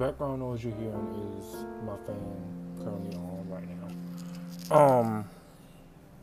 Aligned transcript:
background 0.00 0.40
noise 0.40 0.64
you're 0.64 0.74
hearing 0.76 1.36
is 1.38 1.66
my 1.84 1.94
fan 2.06 2.16
currently 2.82 3.14
on 3.18 3.46
right 3.50 3.68
now. 3.68 4.74
Um, 4.74 5.28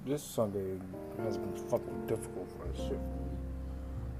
this 0.04 0.23
Sunday 0.23 0.79
has 1.20 1.38
been 1.38 1.55
fucking 1.70 2.07
difficult 2.07 2.50
for 2.57 2.68
this 2.70 2.88
shit. 2.88 3.00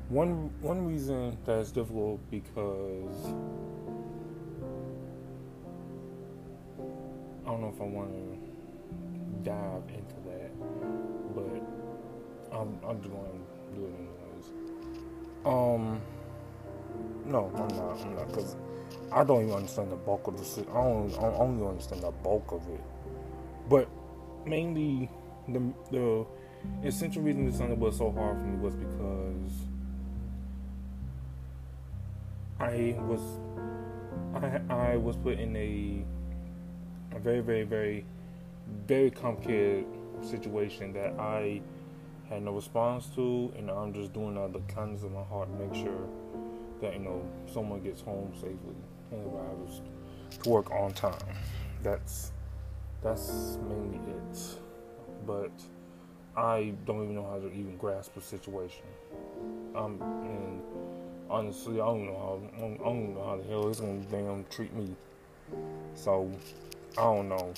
One 0.10 0.52
one 0.62 0.86
reason 0.86 1.36
that 1.46 1.58
it's 1.58 1.72
difficult 1.72 2.20
because 2.30 3.34
I 7.44 7.50
don't 7.50 7.62
know 7.62 7.74
if 7.74 7.82
I 7.82 7.86
want 7.86 8.12
to 8.14 8.38
dive 9.44 9.82
into 9.90 10.18
that, 10.30 10.52
but 11.34 12.56
I'm 12.56 12.80
I'm 12.88 13.02
just 13.02 13.12
going 13.12 13.26
to 13.26 13.76
do 13.76 13.86
it 13.88 13.94
anyways. 13.98 14.52
Um, 15.46 16.00
no, 17.26 17.52
I'm 17.56 17.68
not. 17.76 18.00
I'm 18.06 18.16
not 18.16 18.28
because 18.28 18.56
I 19.12 19.24
don't 19.24 19.44
even 19.44 19.56
understand 19.56 19.92
the 19.92 19.96
bulk 19.96 20.28
of 20.28 20.38
the. 20.38 20.62
I 20.72 20.74
don't. 20.74 21.14
I 21.18 21.38
don't 21.38 21.56
even 21.56 21.68
understand 21.68 22.04
the 22.04 22.12
bulk 22.12 22.52
of 22.52 22.68
it, 22.68 22.82
but 23.70 23.88
mainly 24.46 25.10
the 25.48 25.62
the 25.92 26.26
essential 26.84 27.22
reason 27.22 27.46
this 27.46 27.58
Sunday 27.58 27.76
was 27.76 27.98
so 27.98 28.12
hard 28.12 28.38
for 28.38 28.44
me 28.44 28.58
was 28.58 28.76
because 28.76 29.52
I 32.60 32.96
was 33.08 33.22
I 34.36 34.74
I 34.74 34.98
was 34.98 35.16
put 35.16 35.40
in 35.40 35.56
a 35.56 36.04
a 37.16 37.20
very 37.20 37.40
very 37.40 37.64
very 37.64 38.06
very 38.88 39.10
complicated 39.10 39.86
situation 40.22 40.92
that 40.94 41.18
I 41.18 41.62
had 42.30 42.44
no 42.44 42.52
response 42.52 43.08
to, 43.16 43.54
and 43.58 43.72
I'm 43.72 43.94
just 43.94 44.12
doing 44.12 44.38
out 44.38 44.46
of 44.46 44.54
the 44.54 44.74
kindness 44.74 45.04
of 45.04 45.14
my 45.14 45.24
heart 45.24 45.48
to 45.50 45.66
make 45.66 45.76
sure 45.76 46.10
that 46.82 46.94
you 46.94 47.00
know 47.00 47.22
someone 47.46 47.82
gets 47.82 48.02
home 48.02 48.34
safely 48.36 48.76
to 49.12 50.50
work 50.50 50.72
on 50.72 50.94
time. 50.94 51.18
That's 51.84 52.32
that's 53.04 53.58
mainly 53.68 54.00
it. 54.12 54.40
But 55.26 55.52
I 56.36 56.74
don't 56.86 57.04
even 57.04 57.16
know 57.16 57.28
how 57.30 57.40
to 57.40 57.48
even 57.48 57.78
grasp 57.78 58.14
the 58.16 58.22
situation. 58.22 58.86
Um, 59.76 60.02
and 60.02 60.62
honestly, 61.30 61.82
I 61.82 61.86
don't 61.86 62.06
know 62.06 62.18
how 62.18 62.58
I 62.58 62.60
don't, 62.60 62.80
I 62.80 62.84
don't 62.84 63.16
know 63.16 63.24
how 63.24 63.38
the 63.38 63.44
hell 63.44 63.70
it's 63.70 63.80
gonna 63.80 64.00
damn 64.12 64.46
treat 64.50 64.74
me. 64.74 64.96
So 65.96 66.30
I 66.98 67.02
don't 67.02 67.30
know. 67.30 67.54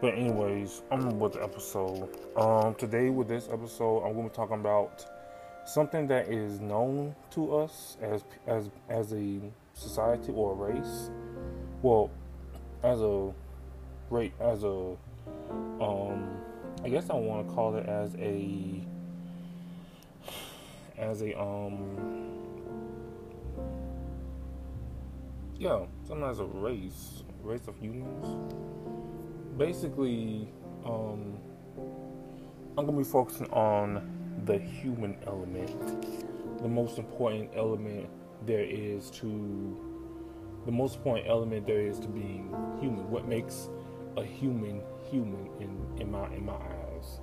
But 0.00 0.14
anyways, 0.14 0.82
I'm 0.90 1.18
with 1.18 1.34
the 1.34 1.42
episode. 1.42 2.08
Um, 2.36 2.74
today 2.74 3.10
with 3.10 3.28
this 3.28 3.48
episode, 3.52 4.04
I'm 4.04 4.14
gonna 4.14 4.28
be 4.28 4.34
talking 4.34 4.56
about 4.56 5.04
something 5.66 6.06
that 6.08 6.28
is 6.28 6.60
known 6.60 7.14
to 7.32 7.56
us 7.56 7.96
as 8.00 8.24
as 8.46 8.70
as 8.88 9.12
a 9.12 9.40
society 9.80 10.32
or 10.32 10.54
race. 10.54 11.10
Well, 11.82 12.10
as 12.82 13.00
a 13.00 13.32
rate 14.10 14.32
as 14.40 14.64
a 14.64 14.96
um 15.80 16.28
I 16.84 16.88
guess 16.88 17.10
I 17.10 17.14
want 17.14 17.48
to 17.48 17.54
call 17.54 17.76
it 17.76 17.86
as 17.86 18.14
a 18.16 18.80
as 20.98 21.22
a 21.22 21.38
um 21.40 22.36
yeah, 25.58 25.84
something 26.08 26.26
as 26.26 26.40
a 26.40 26.44
race, 26.44 27.22
race 27.42 27.68
of 27.68 27.76
humans. 27.78 28.54
Basically, 29.58 30.48
um 30.84 31.38
I'm 32.78 32.86
gonna 32.86 32.98
be 32.98 33.04
focusing 33.04 33.50
on 33.50 34.40
the 34.44 34.58
human 34.58 35.16
element, 35.26 36.62
the 36.62 36.68
most 36.68 36.98
important 36.98 37.50
element 37.54 38.08
there 38.46 38.64
is 38.64 39.10
to 39.10 39.78
the 40.66 40.72
most 40.72 40.96
important 40.96 41.26
element 41.28 41.66
there 41.66 41.80
is 41.80 41.98
to 42.00 42.08
being 42.08 42.54
human. 42.80 43.10
What 43.10 43.26
makes 43.26 43.68
a 44.16 44.24
human 44.24 44.82
human 45.10 45.48
in, 45.60 46.00
in 46.00 46.10
my 46.10 46.26
in 46.34 46.44
my 46.44 46.54
eyes. 46.54 47.20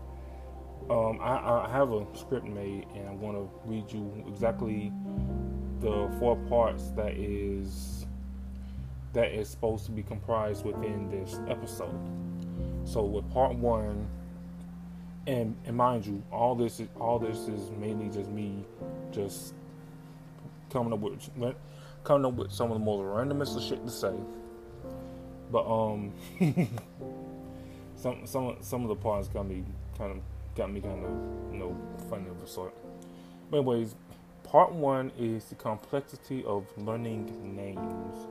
Um, 0.89 1.19
I, 1.21 1.65
I 1.65 1.69
have 1.69 1.91
a 1.91 2.05
script 2.15 2.45
made, 2.45 2.85
and 2.95 3.09
I'm 3.09 3.19
going 3.19 3.35
to 3.35 3.49
read 3.65 3.91
you 3.91 4.23
exactly 4.27 4.91
the 5.81 6.09
four 6.19 6.35
parts 6.47 6.91
that 6.91 7.13
is 7.13 8.05
that 9.13 9.31
is 9.31 9.49
supposed 9.49 9.85
to 9.85 9.91
be 9.91 10.03
comprised 10.03 10.65
within 10.65 11.09
this 11.09 11.39
episode. 11.49 11.99
So 12.85 13.03
with 13.03 13.29
part 13.31 13.55
one, 13.55 14.07
and 15.25 15.55
and 15.65 15.75
mind 15.75 16.05
you, 16.05 16.23
all 16.31 16.55
this 16.55 16.79
is 16.79 16.87
all 16.99 17.19
this 17.19 17.47
is 17.47 17.69
mainly 17.71 18.09
just 18.09 18.29
me, 18.29 18.63
just 19.11 19.53
coming 20.69 20.93
up 20.93 20.99
with 20.99 21.29
coming 22.03 22.25
up 22.25 22.33
with 22.33 22.51
some 22.51 22.71
of 22.71 22.79
the 22.79 22.85
most 22.85 23.01
randomest 23.01 23.67
shit 23.67 23.85
to 23.85 23.91
say. 23.91 24.13
But 25.51 25.65
um, 25.65 26.13
some 27.95 28.25
some 28.25 28.57
some 28.61 28.83
of 28.83 28.89
the 28.89 28.95
parts 28.95 29.27
got 29.27 29.47
me 29.47 29.63
kind 29.97 30.11
of 30.11 30.17
got 30.55 30.71
me 30.71 30.81
kind 30.81 31.03
of 31.03 31.11
you 31.53 31.59
know 31.59 31.77
funny 32.09 32.29
of 32.29 32.41
a 32.41 32.47
sort. 32.47 32.73
But 33.49 33.57
anyways, 33.57 33.95
part 34.43 34.71
one 34.73 35.11
is 35.17 35.45
the 35.45 35.55
complexity 35.55 36.43
of 36.45 36.65
learning 36.77 37.55
names, 37.55 38.27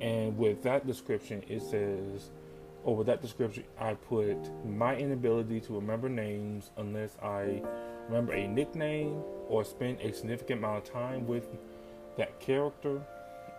and 0.00 0.36
with 0.38 0.62
that 0.62 0.86
description, 0.86 1.42
it 1.48 1.60
says, 1.60 2.30
with 2.84 3.06
that 3.08 3.20
description, 3.20 3.64
I 3.78 3.94
put 3.94 4.36
my 4.64 4.96
inability 4.96 5.60
to 5.62 5.74
remember 5.74 6.08
names 6.08 6.70
unless 6.76 7.16
I 7.22 7.62
remember 8.08 8.32
a 8.32 8.46
nickname 8.48 9.22
or 9.48 9.64
spend 9.64 10.00
a 10.00 10.12
significant 10.12 10.58
amount 10.58 10.86
of 10.86 10.92
time 10.92 11.26
with 11.26 11.46
that 12.16 12.40
character, 12.40 13.00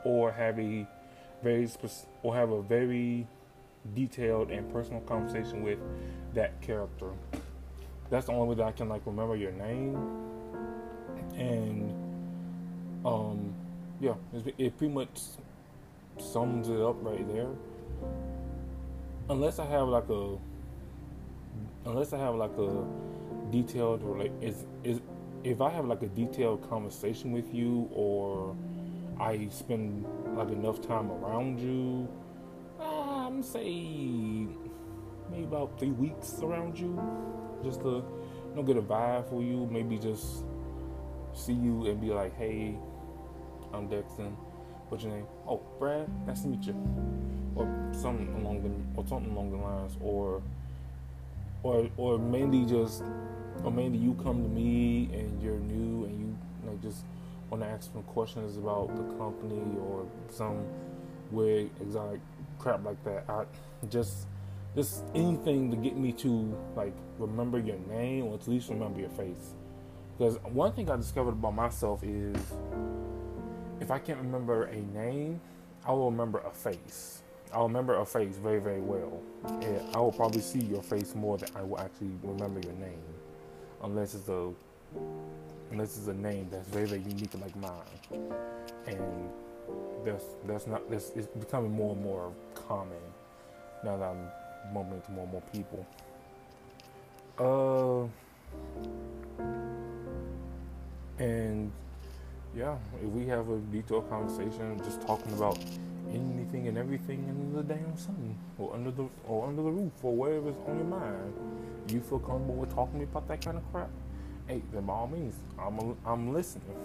or 0.04 0.32
have 0.32 0.60
a 0.60 0.86
very 1.44 1.70
or 2.24 2.36
have 2.36 2.52
a 2.52 2.62
very 2.62 3.28
detailed 3.96 4.52
and 4.52 4.72
personal 4.72 5.02
conversation 5.02 5.64
with 5.64 5.80
that 6.34 6.62
character. 6.62 7.12
That's 8.10 8.26
the 8.26 8.34
only 8.34 8.50
way 8.50 8.56
that 8.56 8.66
I 8.66 8.72
can 8.72 8.90
like 8.90 9.02
remember 9.06 9.36
your 9.36 9.52
name. 9.52 9.96
And 11.38 11.94
um 13.06 13.54
yeah, 14.02 14.16
it 14.58 14.78
pretty 14.78 14.94
much 14.94 15.20
sums 16.18 16.70
it 16.70 16.82
up 16.82 16.96
right 17.02 17.26
there. 17.34 17.50
Unless 19.30 19.60
I 19.60 19.66
have 19.66 19.88
like 19.88 20.10
a 20.10 20.38
unless 21.86 22.14
I 22.14 22.18
have 22.18 22.36
like 22.36 22.58
a 22.58 22.86
detailed 23.52 24.04
or 24.04 24.18
like 24.18 24.32
is 24.42 24.66
is 24.84 25.02
if 25.44 25.62
I 25.62 25.70
have 25.70 25.86
like 25.86 26.02
a 26.02 26.08
detailed 26.08 26.70
conversation 26.70 27.32
with 27.32 27.54
you 27.54 27.90
or 27.94 28.56
I 29.20 29.48
spend 29.50 30.06
like 30.36 30.50
enough 30.50 30.82
time 30.82 31.12
around 31.12 31.60
you, 31.60 32.08
uh, 32.80 33.28
I'm 33.28 33.44
say 33.44 34.48
maybe 35.30 35.44
about 35.44 35.80
three 35.80 35.92
weeks 35.92 36.40
around 36.42 36.78
you, 36.78 37.00
just 37.64 37.82
to 37.82 38.04
you 38.50 38.56
know 38.56 38.64
get 38.64 38.78
a 38.78 38.82
vibe 38.82 39.30
for 39.30 39.42
you. 39.42 39.68
Maybe 39.72 39.98
just 39.98 40.44
see 41.34 41.54
you 41.54 41.86
and 41.86 42.02
be 42.02 42.08
like, 42.08 42.36
hey, 42.38 42.78
I'm 43.74 43.88
Dexton. 43.88 44.36
What's 44.90 45.04
your 45.04 45.14
name? 45.14 45.28
Oh, 45.48 45.62
Brad. 45.78 46.10
Nice 46.26 46.42
to 46.42 46.48
meet 46.48 46.64
you. 46.64 46.76
Or 47.56 47.68
something 47.92 48.34
along 48.42 48.64
the 48.64 48.72
or 49.00 49.06
something 49.08 49.32
along 49.32 49.52
the 49.52 49.58
lines, 49.58 49.98
or 50.02 50.42
or 51.64 51.90
or 51.98 52.18
mainly 52.18 52.66
just 52.66 53.04
or 53.64 53.72
maybe 53.72 53.98
you 53.98 54.14
come 54.16 54.44
to 54.44 54.50
me 54.50 55.10
and 55.14 55.42
you're 55.42 55.60
new 55.60 56.06
and 56.06 56.20
you, 56.20 56.38
you 56.62 56.70
know, 56.70 56.78
just 56.82 57.04
want 57.50 57.64
to 57.64 57.70
ask 57.70 57.92
some 57.92 58.04
questions 58.04 58.58
about 58.58 58.96
the 58.96 59.04
company 59.18 59.78
or 59.80 60.06
some 60.30 60.64
weird 61.32 61.70
exotic 61.82 62.20
crap 62.58 62.84
like 62.84 63.04
that. 63.04 63.26
I 63.30 63.46
just 63.90 64.28
just 64.76 65.04
anything 65.16 65.72
to 65.72 65.78
get 65.78 65.98
me 65.98 66.12
to 66.14 66.56
like 66.76 66.94
remember 67.18 67.60
your 67.60 67.78
name 67.90 68.26
or 68.26 68.36
at 68.36 68.48
least 68.48 68.70
remember 68.70 69.00
your 69.00 69.10
face. 69.10 69.56
Because 70.18 70.38
one 70.44 70.74
thing 70.74 70.90
I 70.90 70.98
discovered 70.98 71.32
about 71.32 71.56
myself 71.56 72.04
is 72.04 72.36
if 73.80 73.90
I 73.90 74.00
can't 74.00 74.20
remember 74.20 74.66
a 74.66 74.82
name, 74.94 75.40
I 75.86 75.92
will 75.92 76.12
remember 76.12 76.40
a 76.40 76.52
face. 76.52 77.24
I'll 77.54 77.68
remember 77.68 77.96
a 77.96 78.06
face 78.06 78.38
very, 78.38 78.60
very 78.60 78.82
well. 78.82 79.22
And 79.46 79.96
I 79.96 80.00
will 80.00 80.12
probably 80.12 80.42
see 80.42 80.60
your 80.60 80.84
face 80.84 81.16
more 81.16 81.38
than 81.38 81.50
I 81.56 81.64
will 81.64 81.80
actually 81.80 82.12
remember 82.22 82.60
your 82.60 82.74
name. 82.74 83.02
Unless 83.84 84.16
it's 84.16 84.30
a 84.30 84.52
unless 85.72 85.98
it's 85.98 86.08
a 86.08 86.14
name 86.14 86.48
that's 86.52 86.68
very, 86.68 86.86
very 86.86 87.02
unique 87.02 87.34
like 87.40 87.56
mine. 87.56 87.72
And 88.88 89.30
that's 90.06 90.26
that's 90.48 90.68
not 90.68 90.90
that's 90.90 91.12
it's 91.16 91.28
becoming 91.28 91.72
more 91.72 91.94
and 91.94 92.04
more 92.04 92.32
common 92.54 92.98
now 93.84 93.98
that 93.98 94.06
I'm 94.06 94.74
bumping 94.74 94.96
into 94.96 95.12
more 95.12 95.24
and 95.24 95.32
more 95.32 95.44
people. 95.54 95.86
Uh 97.40 98.08
and 101.20 101.72
yeah, 102.56 102.76
if 103.04 103.10
we 103.10 103.26
have 103.28 103.50
a 103.50 103.58
detailed 103.72 104.10
conversation 104.10 104.82
just 104.84 105.02
talking 105.02 105.32
about 105.34 105.60
anything 106.12 106.68
and 106.68 106.78
everything 106.78 107.26
under 107.30 107.62
the 107.62 107.74
damn 107.74 107.98
sun 107.98 108.36
or 108.58 108.74
under 108.74 108.92
the 108.92 109.08
or 109.28 109.48
under 109.48 109.62
the 109.62 109.70
roof 109.70 109.92
or 110.02 110.16
whatever's 110.16 110.56
on 110.68 110.78
your 110.78 110.86
mind, 110.86 111.34
you 111.92 112.02
feel 112.02 112.20
comfortable 112.20 112.56
with 112.56 112.74
talking 112.74 112.94
to 112.94 113.00
me 113.00 113.04
about 113.06 113.28
that 113.28 113.44
kind 113.44 113.58
of 113.58 113.72
crap, 113.72 113.90
hey, 114.48 114.62
then 114.74 114.86
by 114.86 114.94
all 114.94 115.08
means, 115.08 115.36
I'm 115.60 115.80
a, 115.80 115.96
I'm 116.06 116.34
listening. 116.34 116.76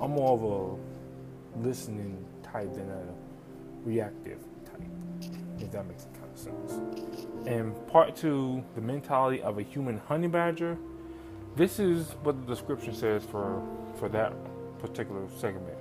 I'm 0.00 0.12
more 0.12 0.32
of 0.32 0.42
a 0.42 1.66
listening 1.66 2.24
type 2.42 2.74
than 2.74 2.90
a 2.90 3.02
reactive 3.84 4.38
type. 4.64 4.82
If 5.58 5.72
that 5.72 5.86
makes 5.86 6.06
kind 6.14 6.30
of 6.32 6.38
sense. 6.38 6.80
And 7.46 7.74
part 7.88 8.14
two, 8.14 8.62
the 8.74 8.80
mentality 8.80 9.42
of 9.42 9.58
a 9.58 9.62
human 9.62 9.98
honey 9.98 10.28
badger. 10.28 10.76
This 11.56 11.80
is 11.80 12.10
what 12.22 12.40
the 12.40 12.46
description 12.46 12.94
says 12.94 13.24
for 13.24 13.62
for 13.98 14.08
that 14.10 14.32
particular 14.78 15.26
segment. 15.38 15.76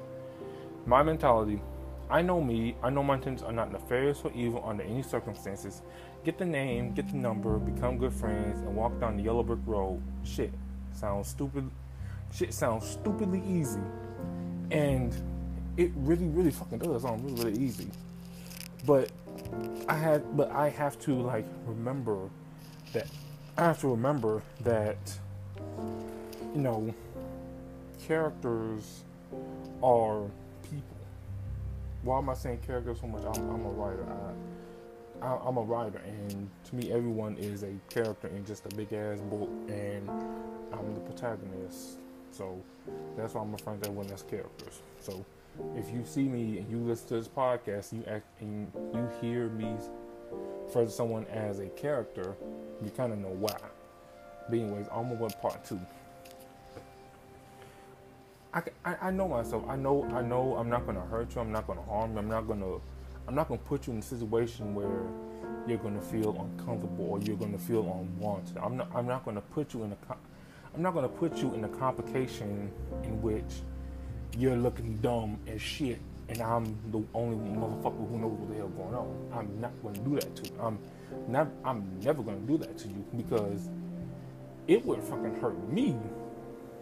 My 0.86 1.04
mentality 1.04 1.62
I 2.10 2.22
know 2.22 2.42
me. 2.42 2.76
I 2.82 2.90
know 2.90 3.04
my 3.04 3.16
intentions 3.16 3.44
are 3.44 3.52
not 3.52 3.72
nefarious 3.72 4.22
or 4.24 4.32
evil 4.34 4.64
under 4.66 4.84
any 4.84 5.04
circumstances. 5.04 5.82
Get 6.24 6.38
the 6.38 6.46
name, 6.46 6.94
get 6.94 7.10
the 7.10 7.18
number, 7.18 7.58
become 7.58 7.98
good 7.98 8.14
friends, 8.14 8.62
and 8.62 8.76
walk 8.76 9.00
down 9.00 9.18
the 9.18 9.24
yellow 9.24 9.44
brick 9.44 9.60
road. 9.66 10.02
Shit 10.24 10.52
sounds 10.94 11.28
stupid. 11.28 11.70
Shit 12.34 12.54
sounds 12.54 12.88
stupidly 12.88 13.42
easy, 13.48 13.82
and 14.72 15.16
it 15.78 15.92
really, 15.96 16.28
really 16.28 16.52
fucking 16.52 16.80
does 16.80 17.04
sound 17.04 17.24
really, 17.24 17.52
really 17.52 17.66
easy. 17.66 17.90
But 18.86 19.12
I 19.88 19.96
had, 19.96 20.36
but 20.36 20.52
I 20.52 20.70
have 20.70 21.00
to 21.02 21.14
like 21.14 21.46
remember 21.66 22.30
that 22.94 23.08
I 23.58 23.64
have 23.64 23.80
to 23.82 23.88
remember 23.88 24.42
that 24.62 24.98
you 26.54 26.62
know 26.62 26.94
characters 28.08 29.04
are 29.82 30.24
why 32.08 32.20
am 32.20 32.30
I 32.30 32.36
saying 32.36 32.60
character 32.66 32.96
so 32.96 33.06
much? 33.06 33.24
I'm, 33.26 33.50
I'm 33.50 33.66
a 33.66 33.70
writer. 33.70 34.08
I, 35.22 35.28
I, 35.28 35.48
am 35.50 35.58
a 35.58 35.62
writer, 35.62 35.98
and 36.08 36.50
to 36.70 36.76
me, 36.76 36.90
everyone 36.90 37.36
is 37.36 37.64
a 37.64 37.74
character 37.90 38.30
in 38.30 38.46
just 38.46 38.66
a 38.66 38.74
big 38.76 38.94
ass 38.94 39.20
book, 39.20 39.50
and 39.68 40.10
I'm 40.72 40.94
the 40.94 41.02
protagonist. 41.02 41.98
So 42.32 42.64
that's 43.18 43.34
why 43.34 43.42
I'm 43.42 43.52
referring 43.52 43.82
to 43.82 43.90
everyone 43.90 44.10
as 44.14 44.24
characters. 44.24 44.80
So 45.02 45.26
if 45.76 45.92
you 45.92 46.06
see 46.06 46.24
me 46.24 46.60
and 46.60 46.72
you 46.72 46.78
listen 46.78 47.10
to 47.10 47.16
this 47.16 47.28
podcast, 47.28 47.92
you 47.92 48.06
act 48.08 48.26
and 48.40 48.72
you 48.94 49.10
hear 49.20 49.50
me 49.50 49.76
to 50.72 50.90
someone 50.90 51.26
as 51.26 51.60
a 51.60 51.68
character, 51.70 52.36
you 52.82 52.90
kind 52.92 53.12
of 53.12 53.20
know 53.20 53.36
why. 53.38 53.58
But 54.50 54.60
anyways, 54.60 54.88
I'm 54.94 55.10
gonna 55.10 55.30
part 55.42 55.66
two. 55.66 55.82
I, 58.54 58.64
I, 58.86 59.12
know 59.12 59.28
myself. 59.28 59.64
I 59.68 59.76
know 59.76 60.06
I 60.14 60.22
know 60.22 60.56
I'm 60.56 60.70
not 60.70 60.86
gonna 60.86 61.06
hurt 61.06 61.36
you. 61.36 61.42
I'm 61.42 61.52
not 61.52 61.68
gonna 61.68 61.84
harm 61.84 62.14
you. 62.14 62.20
I'm 62.20 62.30
not 62.30 62.48
gonna 62.48 62.78
I'm 63.28 63.36
not 63.36 63.50
gonna 63.50 63.60
put 63.60 63.88
you 63.88 63.94
in 63.94 64.00
a 64.00 64.04
situation 64.04 64.74
where 64.74 65.04
you're 65.68 65.78
gonna 65.78 66.02
feel 66.02 66.30
uncomfortable 66.40 67.06
or 67.10 67.20
you're 67.20 67.36
gonna 67.36 67.58
feel 67.58 67.82
unwanted. 67.82 68.58
I'm 68.58 68.78
not 68.78 68.90
I'm 68.96 69.06
not 69.06 69.26
gonna 69.26 69.42
put 69.42 69.74
you 69.74 69.84
in 69.84 69.92
a 69.92 69.98
I'm 70.74 70.82
not 70.82 70.94
gonna 70.94 71.10
put 71.10 71.38
you 71.38 71.54
in 71.54 71.66
a 71.66 71.70
complication 71.70 72.72
in 73.04 73.22
which 73.22 73.62
you're 74.38 74.56
looking 74.56 74.96
dumb 74.98 75.38
as 75.48 75.62
shit 75.62 76.00
and 76.30 76.42
I'm 76.42 76.66
the 76.92 77.04
only 77.14 77.38
motherfucker 77.38 78.10
who 78.10 78.18
knows 78.18 78.32
what 78.40 78.50
the 78.50 78.56
hell 78.56 78.68
going 78.70 78.96
on. 78.96 79.30
I'm 79.34 79.62
not 79.62 79.72
gonna 79.84 80.00
do 80.00 80.16
that 80.16 80.36
to 80.38 80.50
you. 80.50 80.60
I'm 80.62 80.80
not 81.28 81.48
I'm 81.66 82.00
never 82.02 82.24
gonna 82.24 82.38
do 82.40 82.58
that 82.60 82.78
to 82.80 82.88
you 82.88 83.06
because 83.16 83.70
it 84.68 84.86
would 84.86 85.04
fucking 85.04 85.36
hurt 85.42 85.58
me 85.70 85.98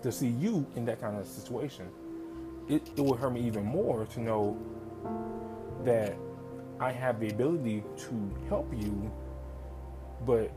to 0.06 0.12
see 0.12 0.28
you 0.28 0.64
in 0.76 0.86
that 0.86 1.02
kind 1.02 1.18
of 1.18 1.26
situation. 1.26 1.88
It, 2.70 2.88
it 2.96 3.02
would 3.02 3.20
hurt 3.20 3.32
me 3.32 3.42
even 3.42 3.66
more 3.66 4.06
to 4.06 4.20
know 4.20 4.56
that 5.84 6.16
I 6.80 6.92
have 6.92 7.20
the 7.20 7.30
ability 7.30 7.84
to 7.98 8.36
help 8.48 8.72
you, 8.72 9.12
but 10.24 10.52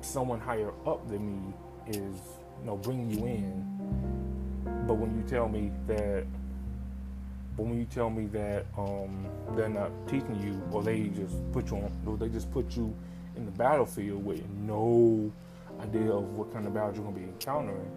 someone 0.00 0.40
higher 0.40 0.72
up 0.86 1.06
than 1.06 1.26
me 1.26 1.54
is, 1.86 2.16
you 2.60 2.64
know, 2.64 2.78
bringing 2.78 3.10
you 3.10 3.26
in. 3.26 4.84
But 4.86 4.94
when 4.94 5.14
you 5.14 5.22
tell 5.28 5.50
me 5.50 5.70
that, 5.86 6.24
but 7.58 7.66
when 7.66 7.78
you 7.78 7.84
tell 7.84 8.08
me 8.08 8.24
that 8.28 8.64
um, 8.78 9.26
they're 9.54 9.68
not 9.68 9.90
teaching 10.08 10.40
you, 10.42 10.62
or 10.72 10.82
they 10.82 11.08
just 11.08 11.52
put 11.52 11.70
you 11.70 11.76
on, 11.76 11.92
or 12.06 12.16
they 12.16 12.28
just 12.28 12.50
put 12.52 12.74
you 12.74 12.96
in 13.36 13.44
the 13.44 13.52
battlefield 13.52 14.24
with 14.24 14.48
no 14.62 15.30
idea 15.82 16.10
of 16.10 16.24
what 16.38 16.54
kind 16.54 16.66
of 16.66 16.72
battle 16.72 16.94
you're 16.94 17.04
to 17.04 17.10
be 17.12 17.24
encountering, 17.24 17.90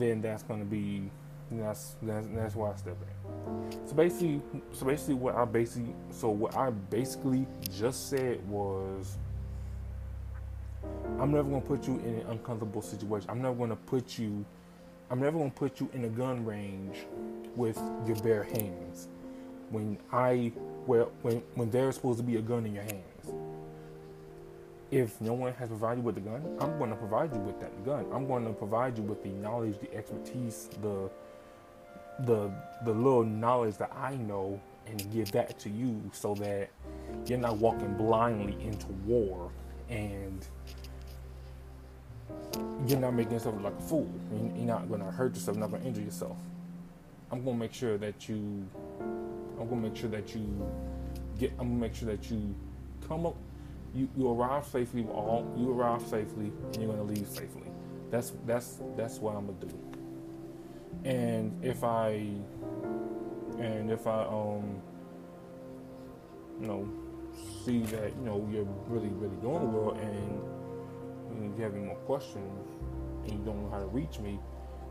then 0.00 0.22
that's 0.22 0.42
going 0.42 0.60
to 0.60 0.66
be 0.66 1.10
that's, 1.52 1.96
that's 2.02 2.28
that's 2.32 2.54
why 2.54 2.70
I 2.70 2.76
step 2.76 2.96
in. 3.02 3.88
So 3.88 3.94
basically, 3.94 4.40
so 4.72 4.86
basically, 4.86 5.14
what 5.14 5.34
I 5.34 5.44
basically 5.44 5.94
so 6.10 6.28
what 6.30 6.56
I 6.56 6.70
basically 6.70 7.46
just 7.76 8.08
said 8.08 8.46
was, 8.48 9.18
I'm 11.18 11.32
never 11.32 11.50
to 11.50 11.60
put 11.60 11.88
you 11.88 11.94
in 11.98 12.20
an 12.20 12.26
uncomfortable 12.28 12.82
situation. 12.82 13.28
I'm 13.28 13.42
never 13.42 13.66
to 13.66 13.76
put 13.76 14.18
you, 14.18 14.44
I'm 15.10 15.20
never 15.20 15.42
to 15.42 15.50
put 15.50 15.80
you 15.80 15.90
in 15.92 16.04
a 16.04 16.08
gun 16.08 16.44
range 16.44 16.98
with 17.56 17.80
your 18.06 18.16
bare 18.16 18.44
hands. 18.44 19.08
When 19.70 19.98
I 20.12 20.52
well 20.86 21.10
when 21.22 21.42
when 21.54 21.70
there's 21.70 21.96
supposed 21.96 22.18
to 22.18 22.24
be 22.24 22.36
a 22.36 22.42
gun 22.42 22.64
in 22.64 22.74
your 22.74 22.84
hands 22.84 23.19
if 24.90 25.20
no 25.20 25.34
one 25.34 25.52
has 25.54 25.68
provided 25.68 26.00
you 26.00 26.04
with 26.04 26.16
the 26.16 26.20
gun, 26.20 26.42
I'm 26.60 26.76
going 26.78 26.90
to 26.90 26.96
provide 26.96 27.32
you 27.32 27.40
with 27.40 27.60
that 27.60 27.84
gun. 27.84 28.06
I'm 28.12 28.26
going 28.26 28.44
to 28.44 28.52
provide 28.52 28.96
you 28.98 29.04
with 29.04 29.22
the 29.22 29.28
knowledge, 29.28 29.78
the 29.78 29.94
expertise, 29.94 30.68
the 30.82 31.10
the 32.26 32.50
the 32.84 32.92
little 32.92 33.24
knowledge 33.24 33.76
that 33.78 33.92
I 33.96 34.16
know 34.16 34.60
and 34.86 35.12
give 35.12 35.30
that 35.32 35.58
to 35.60 35.70
you 35.70 36.02
so 36.12 36.34
that 36.34 36.70
you're 37.26 37.38
not 37.38 37.56
walking 37.56 37.94
blindly 37.94 38.56
into 38.62 38.86
war 39.06 39.50
and 39.88 40.46
you're 42.86 42.98
not 42.98 43.14
making 43.14 43.32
yourself 43.32 43.54
like 43.62 43.72
a 43.78 43.82
fool. 43.82 44.10
You're 44.32 44.66
not 44.66 44.88
going 44.88 45.00
to 45.00 45.10
hurt 45.10 45.34
yourself, 45.34 45.56
not 45.56 45.70
going 45.70 45.82
to 45.82 45.88
injure 45.88 46.02
yourself. 46.02 46.36
I'm 47.30 47.44
going 47.44 47.56
to 47.56 47.60
make 47.60 47.72
sure 47.72 47.96
that 47.98 48.28
you 48.28 48.66
I'm 49.00 49.68
going 49.68 49.82
to 49.82 49.88
make 49.88 49.96
sure 49.96 50.10
that 50.10 50.34
you 50.34 50.68
get 51.38 51.52
I'm 51.52 51.68
going 51.68 51.80
to 51.80 51.80
make 51.80 51.94
sure 51.94 52.08
that 52.08 52.30
you 52.30 52.54
come 53.06 53.26
up 53.26 53.36
you, 53.94 54.08
you 54.16 54.30
arrive 54.30 54.66
safely 54.66 55.04
all 55.06 55.52
you 55.56 55.70
arrive 55.72 56.02
safely 56.02 56.52
and 56.72 56.76
you're 56.76 56.90
gonna 56.90 57.02
leave 57.02 57.28
safely. 57.28 57.70
That's 58.10 58.32
that's 58.46 58.80
that's 58.96 59.18
what 59.18 59.36
I'm 59.36 59.46
gonna 59.46 59.58
do. 59.60 59.78
And 61.04 61.64
if 61.64 61.82
I 61.84 62.26
and 63.58 63.90
if 63.90 64.06
I 64.06 64.24
um 64.24 64.80
you 66.60 66.66
know 66.66 66.88
see 67.64 67.80
that 67.82 68.14
you 68.16 68.24
know 68.24 68.48
you're 68.50 68.64
really 68.88 69.08
really 69.08 69.36
doing 69.36 69.72
well 69.72 69.92
and, 69.92 70.42
and 71.30 71.56
you 71.56 71.64
have 71.64 71.74
any 71.74 71.84
more 71.84 71.96
questions 71.96 72.68
and 73.24 73.32
you 73.32 73.44
don't 73.44 73.62
know 73.62 73.70
how 73.70 73.78
to 73.80 73.86
reach 73.86 74.18
me, 74.18 74.38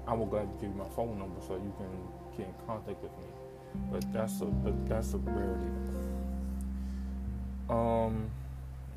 I 0.07 0.13
will 0.13 0.25
gladly 0.25 0.53
give 0.61 0.69
you 0.71 0.75
my 0.75 0.89
phone 0.89 1.17
number 1.19 1.39
so 1.41 1.55
you 1.55 1.73
can 1.77 2.37
get 2.37 2.47
in 2.47 2.53
contact 2.65 3.01
with 3.01 3.11
me. 3.18 3.25
But 3.91 4.11
that's 4.11 4.41
a 4.41 4.45
but 4.45 4.87
that's 4.87 5.13
a 5.13 5.18
rarity. 5.18 5.71
Um 7.69 8.31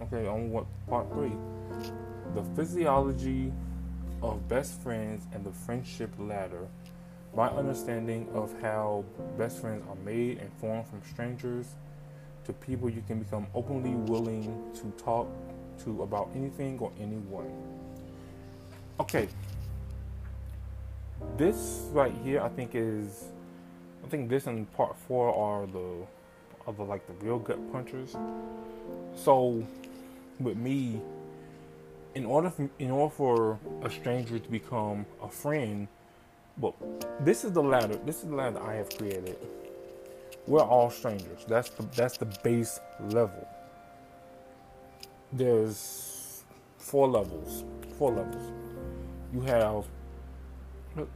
Okay, 0.02 0.26
on 0.26 0.50
what 0.50 0.66
part 0.88 1.08
three? 1.12 1.32
The 2.34 2.42
physiology 2.56 3.52
of 4.20 4.48
best 4.48 4.80
friends 4.80 5.26
and 5.32 5.44
the 5.44 5.52
friendship 5.52 6.10
ladder. 6.18 6.66
My 7.36 7.48
understanding 7.48 8.28
of 8.34 8.52
how 8.60 9.04
best 9.38 9.60
friends 9.60 9.84
are 9.88 9.94
made 10.04 10.38
and 10.38 10.50
formed 10.54 10.88
from 10.88 11.02
strangers 11.12 11.68
to 12.44 12.52
people 12.52 12.90
you 12.90 13.02
can 13.06 13.20
become 13.20 13.46
openly 13.54 13.94
willing 13.94 14.72
to 14.74 14.92
talk 15.02 15.28
to 15.84 16.02
about 16.02 16.30
anything 16.34 16.80
or 16.80 16.90
anyone. 17.00 17.50
Okay. 18.98 19.28
This 21.36 21.86
right 21.92 22.12
here 22.24 22.40
I 22.40 22.48
think 22.48 22.72
is 22.74 23.26
I 24.04 24.08
think 24.08 24.28
this 24.28 24.48
and 24.48 24.70
part 24.72 24.96
four 25.06 25.32
are 25.32 25.66
the 25.66 26.04
are 26.66 26.72
the 26.72 26.82
like 26.82 27.06
the 27.06 27.12
real 27.24 27.38
gut 27.38 27.60
punchers. 27.72 28.16
So 29.14 29.64
with 30.40 30.56
me, 30.56 31.00
in 32.14 32.24
order 32.24 32.50
for, 32.50 32.68
in 32.78 32.90
order 32.90 33.14
for 33.14 33.58
a 33.82 33.90
stranger 33.90 34.38
to 34.38 34.50
become 34.50 35.06
a 35.22 35.28
friend, 35.28 35.88
well, 36.58 36.76
this 37.20 37.44
is 37.44 37.52
the 37.52 37.62
ladder. 37.62 37.96
This 38.04 38.22
is 38.22 38.28
the 38.28 38.34
ladder 38.34 38.60
I 38.60 38.74
have 38.74 38.90
created. 38.90 39.36
We're 40.46 40.60
all 40.60 40.90
strangers. 40.90 41.44
That's 41.48 41.70
the 41.70 41.84
that's 41.96 42.18
the 42.18 42.26
base 42.42 42.80
level. 43.00 43.46
There's 45.32 46.44
four 46.78 47.08
levels. 47.08 47.64
Four 47.96 48.12
levels. 48.12 48.52
You 49.32 49.40
have 49.42 49.86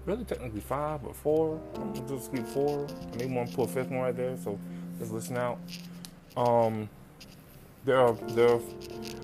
really 0.07 0.25
technically 0.25 0.61
five, 0.61 1.03
but 1.03 1.15
four. 1.15 1.61
I'm 1.75 1.93
just 2.09 2.33
keep 2.33 2.47
four. 2.47 2.87
I 3.13 3.17
may 3.17 3.27
want 3.27 3.51
to 3.51 3.57
put 3.57 3.69
a 3.69 3.73
fifth 3.73 3.91
one 3.91 4.01
right 4.01 4.17
there. 4.17 4.37
So 4.39 4.59
just 4.99 5.13
listen 5.13 5.37
out. 5.37 5.59
Um, 6.37 6.89
there 7.87 8.01
are 8.01 8.13
there 8.13 8.59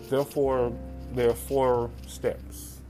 therefore 0.09 0.73
there 1.15 1.31
are 1.31 1.35
four 1.35 1.91
steps. 2.07 2.81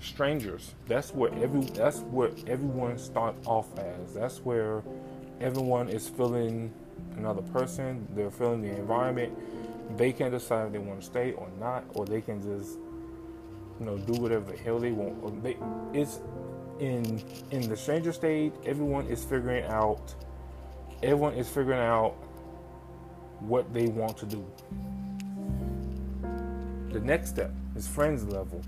Strangers. 0.00 0.74
That's 0.88 1.12
where 1.12 1.32
every 1.34 1.60
that's 1.60 1.98
what 1.98 2.32
everyone 2.46 2.96
starts 2.96 3.46
off 3.46 3.78
as. 3.78 4.14
That's 4.14 4.38
where 4.38 4.82
everyone 5.40 5.88
is 5.90 6.08
feeling 6.08 6.72
another 7.16 7.42
person. 7.42 8.06
They're 8.14 8.30
feeling 8.30 8.62
the 8.62 8.74
environment. 8.76 9.36
They 9.98 10.12
can 10.12 10.30
decide 10.30 10.68
if 10.68 10.72
they 10.72 10.78
want 10.78 11.00
to 11.00 11.06
stay 11.06 11.32
or 11.32 11.48
not, 11.58 11.84
or 11.94 12.06
they 12.06 12.20
can 12.20 12.40
just 12.40 12.78
you 13.78 13.86
know 13.86 13.98
do 13.98 14.14
whatever 14.20 14.52
the 14.52 14.58
hell 14.58 14.78
they 14.78 14.92
want. 14.92 15.42
They, 15.42 15.56
it's 15.92 16.20
in 16.78 17.22
in 17.50 17.68
the 17.68 17.76
stranger 17.76 18.12
stage. 18.12 18.52
Everyone 18.64 19.06
is 19.08 19.24
figuring 19.24 19.64
out 19.64 20.14
everyone 21.02 21.34
is 21.34 21.48
figuring 21.48 21.80
out 21.80 22.14
what 23.40 23.72
they 23.72 23.86
want 23.86 24.16
to 24.18 24.26
do. 24.26 24.44
The 26.90 27.00
next 27.00 27.30
step 27.30 27.52
is 27.76 27.86
friends 27.86 28.24
level. 28.24 28.62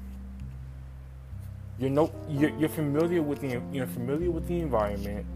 You're 1.79 1.91
no, 1.91 2.12
you're, 2.29 2.50
you're 2.59 2.69
familiar 2.69 3.23
with 3.23 3.41
the 3.41 3.61
you're 3.73 3.87
familiar 3.87 4.31
with 4.31 4.47
the 4.47 4.61
environment. 4.61 5.26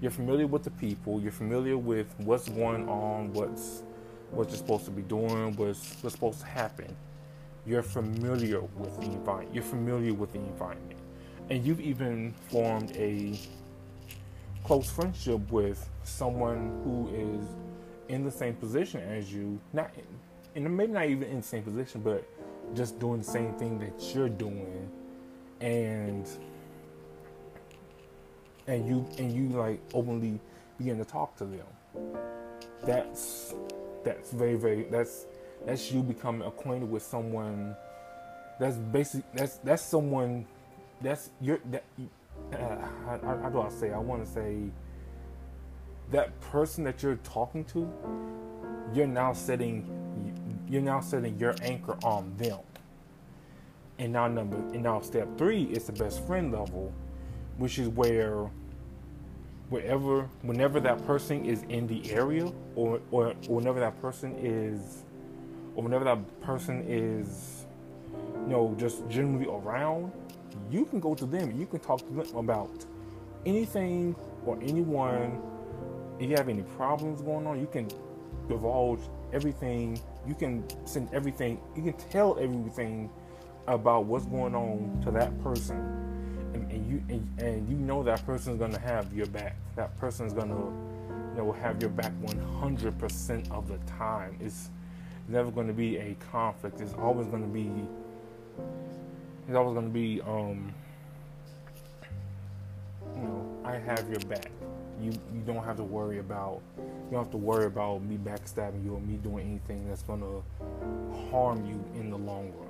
You're 0.00 0.10
familiar 0.10 0.46
with 0.46 0.64
the 0.64 0.70
people. 0.70 1.20
You're 1.20 1.32
familiar 1.32 1.76
with 1.76 2.12
what's 2.18 2.48
going 2.48 2.88
on, 2.88 3.32
what's 3.32 3.82
what 4.30 4.48
you're 4.48 4.56
supposed 4.56 4.84
to 4.86 4.90
be 4.90 5.02
doing, 5.02 5.54
what's 5.56 5.96
what's 6.02 6.14
supposed 6.14 6.40
to 6.40 6.46
happen. 6.46 6.96
You're 7.66 7.82
familiar 7.82 8.60
with 8.60 8.96
the 8.98 9.06
environment. 9.06 9.54
You're 9.54 9.62
familiar 9.62 10.14
with 10.14 10.32
the 10.32 10.38
environment, 10.38 10.98
and 11.50 11.64
you've 11.64 11.80
even 11.80 12.34
formed 12.48 12.96
a 12.96 13.38
close 14.64 14.90
friendship 14.90 15.50
with 15.50 15.88
someone 16.04 16.80
who 16.84 17.08
is 17.14 17.46
in 18.10 18.24
the 18.24 18.30
same 18.30 18.54
position 18.54 19.00
as 19.00 19.32
you, 19.32 19.58
not 19.72 19.92
in, 19.96 20.64
and 20.64 20.76
maybe 20.76 20.92
not 20.92 21.06
even 21.06 21.22
in 21.28 21.36
the 21.38 21.46
same 21.46 21.62
position, 21.62 22.00
but 22.00 22.26
just 22.74 22.98
doing 22.98 23.18
the 23.18 23.24
same 23.24 23.54
thing 23.54 23.78
that 23.78 24.14
you're 24.14 24.28
doing, 24.28 24.90
and 25.60 26.28
and 28.66 28.86
you 28.86 29.06
and 29.18 29.32
you 29.32 29.56
like 29.56 29.80
openly 29.94 30.40
begin 30.76 30.98
to 30.98 31.04
talk 31.04 31.36
to 31.36 31.44
them. 31.44 31.66
That's 32.84 33.54
that's 34.04 34.32
very 34.32 34.56
very 34.56 34.84
that's 34.84 35.26
that's 35.64 35.92
you 35.92 36.02
becoming 36.02 36.46
acquainted 36.46 36.90
with 36.90 37.04
someone. 37.04 37.76
That's 38.58 38.76
basic. 38.76 39.22
That's 39.32 39.58
that's 39.58 39.82
someone. 39.82 40.46
That's 41.00 41.30
your 41.40 41.60
that. 41.70 41.84
Uh, 42.52 42.56
how, 43.04 43.38
how 43.42 43.50
do 43.50 43.60
I 43.60 43.68
say? 43.68 43.92
I 43.92 43.98
want 43.98 44.24
to 44.24 44.30
say 44.30 44.56
that 46.10 46.38
person 46.40 46.84
that 46.84 47.02
you're 47.02 47.16
talking 47.16 47.64
to. 47.66 47.90
You're 48.92 49.06
now 49.06 49.32
setting. 49.32 49.86
You're 50.68 50.82
now 50.82 51.00
setting 51.00 51.38
your 51.38 51.54
anchor 51.62 51.96
on 52.04 52.34
them. 52.36 52.58
And 53.98 54.12
now 54.12 54.28
number 54.28 54.56
and 54.56 54.82
now 54.82 55.00
step 55.00 55.28
three 55.36 55.64
is 55.64 55.84
the 55.84 55.92
best 55.92 56.26
friend 56.26 56.52
level, 56.52 56.92
which 57.58 57.78
is 57.78 57.88
where 57.88 58.50
wherever 59.70 60.28
whenever 60.42 60.80
that 60.80 61.04
person 61.06 61.44
is 61.44 61.62
in 61.68 61.86
the 61.86 62.10
area 62.10 62.50
or, 62.74 63.00
or, 63.10 63.28
or 63.48 63.56
whenever 63.56 63.78
that 63.78 64.00
person 64.02 64.34
is 64.38 65.04
or 65.76 65.84
whenever 65.84 66.04
that 66.04 66.18
person 66.40 66.84
is 66.88 67.66
you 68.44 68.48
know 68.48 68.74
just 68.78 69.08
generally 69.08 69.46
around 69.46 70.10
you 70.70 70.84
can 70.84 70.98
go 70.98 71.14
to 71.14 71.24
them 71.24 71.50
and 71.50 71.60
you 71.60 71.66
can 71.66 71.78
talk 71.78 72.00
to 72.00 72.12
them 72.12 72.36
about 72.36 72.84
anything 73.46 74.16
or 74.44 74.58
anyone 74.60 75.40
if 76.20 76.30
you 76.30 76.36
have 76.36 76.48
any 76.48 76.62
problems 76.62 77.22
going 77.22 77.46
on 77.46 77.58
you 77.58 77.66
can 77.66 77.88
divulge 78.48 79.00
everything 79.32 79.98
you 80.26 80.34
can 80.34 80.64
send 80.86 81.08
everything 81.12 81.60
you 81.74 81.82
can 81.82 81.94
tell 82.10 82.38
everything 82.38 83.10
about 83.66 84.04
what's 84.04 84.26
going 84.26 84.54
on 84.54 85.00
to 85.04 85.10
that 85.10 85.42
person 85.42 85.76
and, 86.54 86.70
and 86.70 86.90
you 86.90 87.02
and, 87.08 87.40
and, 87.40 87.68
you 87.68 87.76
know 87.76 88.02
that 88.02 88.24
person's 88.26 88.58
gonna 88.58 88.78
have 88.80 89.12
your 89.12 89.26
back. 89.26 89.56
That 89.76 89.96
person's 89.98 90.32
gonna 90.32 90.54
you 90.54 91.36
know 91.36 91.52
have 91.52 91.80
your 91.80 91.90
back 91.90 92.12
100% 92.22 93.50
of 93.50 93.68
the 93.68 93.78
time. 93.86 94.36
It's 94.40 94.70
never 95.28 95.50
gonna 95.50 95.72
be 95.72 95.96
a 95.98 96.16
conflict. 96.30 96.80
It's 96.80 96.94
always 96.94 97.26
gonna 97.28 97.46
be. 97.46 97.70
It's 99.46 99.56
always 99.56 99.74
gonna 99.74 99.88
be. 99.88 100.20
Um, 100.22 100.74
you 103.14 103.22
know, 103.22 103.60
I 103.64 103.76
have 103.76 104.08
your 104.08 104.20
back. 104.20 104.50
You 105.00 105.12
you 105.32 105.40
don't 105.46 105.64
have 105.64 105.76
to 105.76 105.84
worry 105.84 106.18
about. 106.18 106.60
You 106.76 107.12
don't 107.12 107.24
have 107.24 107.30
to 107.32 107.38
worry 107.38 107.66
about 107.66 108.02
me 108.02 108.16
backstabbing 108.16 108.84
you 108.84 108.94
or 108.94 109.00
me 109.00 109.16
doing 109.16 109.46
anything 109.46 109.88
that's 109.88 110.02
gonna 110.02 110.42
harm 111.30 111.64
you 111.66 111.82
in 112.00 112.10
the 112.10 112.18
long 112.18 112.52
run. 112.58 112.68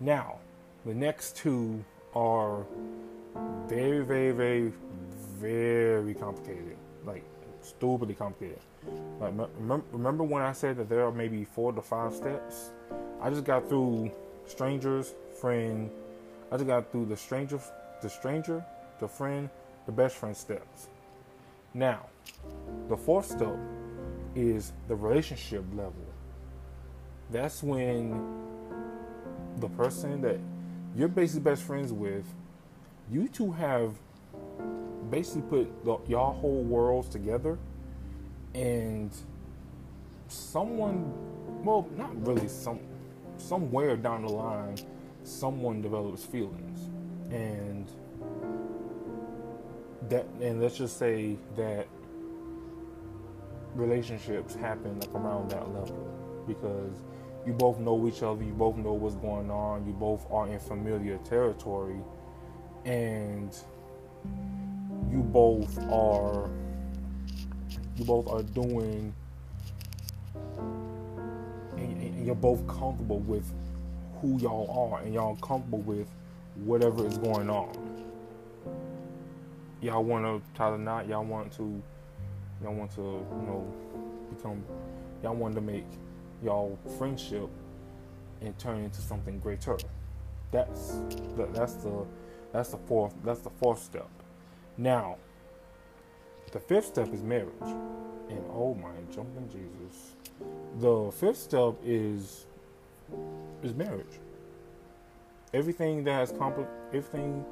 Now, 0.00 0.38
the 0.84 0.94
next 0.94 1.36
two 1.36 1.84
are 2.14 2.66
very, 3.68 4.04
very, 4.04 4.32
very, 4.32 4.72
very 5.38 6.14
complicated. 6.14 6.76
Like 7.04 7.24
stupidly 7.60 8.14
complicated. 8.14 8.60
Like 9.20 9.32
remember 9.92 10.24
when 10.24 10.42
I 10.42 10.52
said 10.52 10.76
that 10.78 10.88
there 10.88 11.04
are 11.04 11.12
maybe 11.12 11.44
four 11.44 11.72
to 11.72 11.80
five 11.80 12.14
steps? 12.14 12.70
I 13.20 13.30
just 13.30 13.44
got 13.44 13.68
through 13.68 14.10
strangers, 14.46 15.14
friend. 15.40 15.90
I 16.50 16.56
just 16.56 16.66
got 16.66 16.90
through 16.90 17.06
the 17.06 17.16
stranger, 17.16 17.60
the 18.02 18.10
stranger, 18.10 18.64
the 18.98 19.08
friend, 19.08 19.48
the 19.86 19.92
best 19.92 20.16
friend 20.16 20.36
steps. 20.36 20.88
Now, 21.74 22.06
the 22.88 22.96
fourth 22.96 23.26
step 23.26 23.56
is 24.34 24.72
the 24.88 24.94
relationship 24.94 25.64
level. 25.74 25.94
That's 27.30 27.62
when 27.62 28.42
the 29.58 29.68
person 29.68 30.20
that 30.22 30.38
you're 30.94 31.08
basically 31.08 31.42
best 31.42 31.62
friends 31.62 31.92
with, 31.92 32.24
you 33.10 33.28
two 33.28 33.52
have 33.52 33.94
basically 35.10 35.42
put 35.42 35.84
the, 35.84 35.98
y'all 36.08 36.34
whole 36.34 36.62
worlds 36.62 37.08
together, 37.08 37.58
and 38.54 39.10
someone, 40.28 41.12
well, 41.64 41.88
not 41.96 42.26
really, 42.26 42.48
some 42.48 42.80
somewhere 43.38 43.96
down 43.96 44.22
the 44.22 44.32
line, 44.32 44.76
someone 45.24 45.80
develops 45.82 46.24
feelings, 46.24 46.90
and 47.30 47.90
that, 50.08 50.26
and 50.40 50.60
let's 50.60 50.76
just 50.76 50.98
say 50.98 51.36
that 51.56 51.86
relationships 53.74 54.54
happen 54.54 54.98
like 55.00 55.14
around 55.14 55.50
that 55.50 55.72
level 55.72 56.08
because 56.46 56.92
you 57.46 57.52
both 57.52 57.78
know 57.78 58.06
each 58.06 58.22
other, 58.22 58.42
you 58.42 58.52
both 58.52 58.76
know 58.76 58.92
what's 58.92 59.16
going 59.16 59.50
on, 59.50 59.86
you 59.86 59.92
both 59.92 60.26
are 60.30 60.46
in 60.48 60.58
familiar 60.58 61.16
territory, 61.18 62.00
and 62.84 63.56
you 65.10 65.18
both 65.22 65.78
are 65.90 66.50
you 67.96 68.04
both 68.04 68.26
are 68.28 68.42
doing 68.42 69.14
and, 71.76 72.26
you're 72.26 72.34
both 72.36 72.64
comfortable 72.68 73.18
with 73.20 73.52
who 74.20 74.38
y'all 74.38 74.92
are 74.94 75.02
and 75.02 75.12
y'all 75.12 75.34
comfortable 75.36 75.80
with 75.80 76.06
whatever 76.64 77.04
is 77.04 77.18
going 77.18 77.50
on. 77.50 77.70
Y'all 79.82 80.04
want 80.04 80.24
to 80.24 80.40
tie 80.56 80.70
the 80.70 80.78
knot. 80.78 81.08
Y'all 81.08 81.24
want 81.24 81.52
to, 81.52 81.82
y'all 82.62 82.72
want 82.72 82.90
to, 82.92 83.00
you 83.02 83.46
know, 83.46 83.66
become. 84.34 84.64
Y'all 85.22 85.34
want 85.34 85.54
to 85.56 85.60
make 85.60 85.86
y'all 86.42 86.78
friendship 86.98 87.48
and 88.40 88.56
turn 88.58 88.84
into 88.84 89.00
something 89.00 89.38
greater. 89.40 89.76
That's 90.52 90.98
the, 91.36 91.48
that's 91.52 91.74
the 91.74 92.06
that's 92.52 92.70
the 92.70 92.78
fourth 92.78 93.14
that's 93.24 93.40
the 93.40 93.50
fourth 93.50 93.82
step. 93.82 94.08
Now, 94.78 95.16
the 96.52 96.60
fifth 96.60 96.86
step 96.86 97.12
is 97.12 97.22
marriage, 97.22 97.50
and 98.30 98.40
oh 98.52 98.74
my 98.74 98.90
jumping 99.12 99.48
Jesus, 99.48 100.12
the 100.78 101.10
fifth 101.12 101.38
step 101.38 101.74
is 101.84 102.46
is 103.64 103.74
marriage. 103.74 104.20
Everything 105.52 106.04
that 106.04 106.12
has 106.12 106.32
compl- 106.32 106.68
everything 106.94 107.44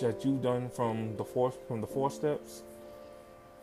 that 0.00 0.24
you've 0.24 0.42
done 0.42 0.68
from 0.70 1.16
the 1.16 1.24
four 1.24 1.50
from 1.50 1.80
the 1.80 1.86
four 1.86 2.10
steps 2.10 2.62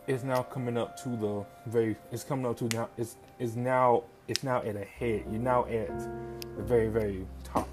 is 0.08 0.24
now 0.24 0.44
coming 0.44 0.78
up 0.78 1.02
to 1.02 1.10
the 1.10 1.46
very 1.66 1.96
it's 2.12 2.24
coming 2.24 2.46
up 2.46 2.58
to 2.58 2.66
now 2.76 2.90
it's 2.98 3.16
is 3.40 3.56
now 3.56 4.04
it's 4.28 4.44
now 4.44 4.62
at 4.62 4.76
a 4.76 4.84
head. 4.84 5.24
You're 5.32 5.42
now 5.42 5.66
at 5.66 6.00
the 6.58 6.64
very, 6.64 6.88
very 6.88 7.28
top. 7.44 7.68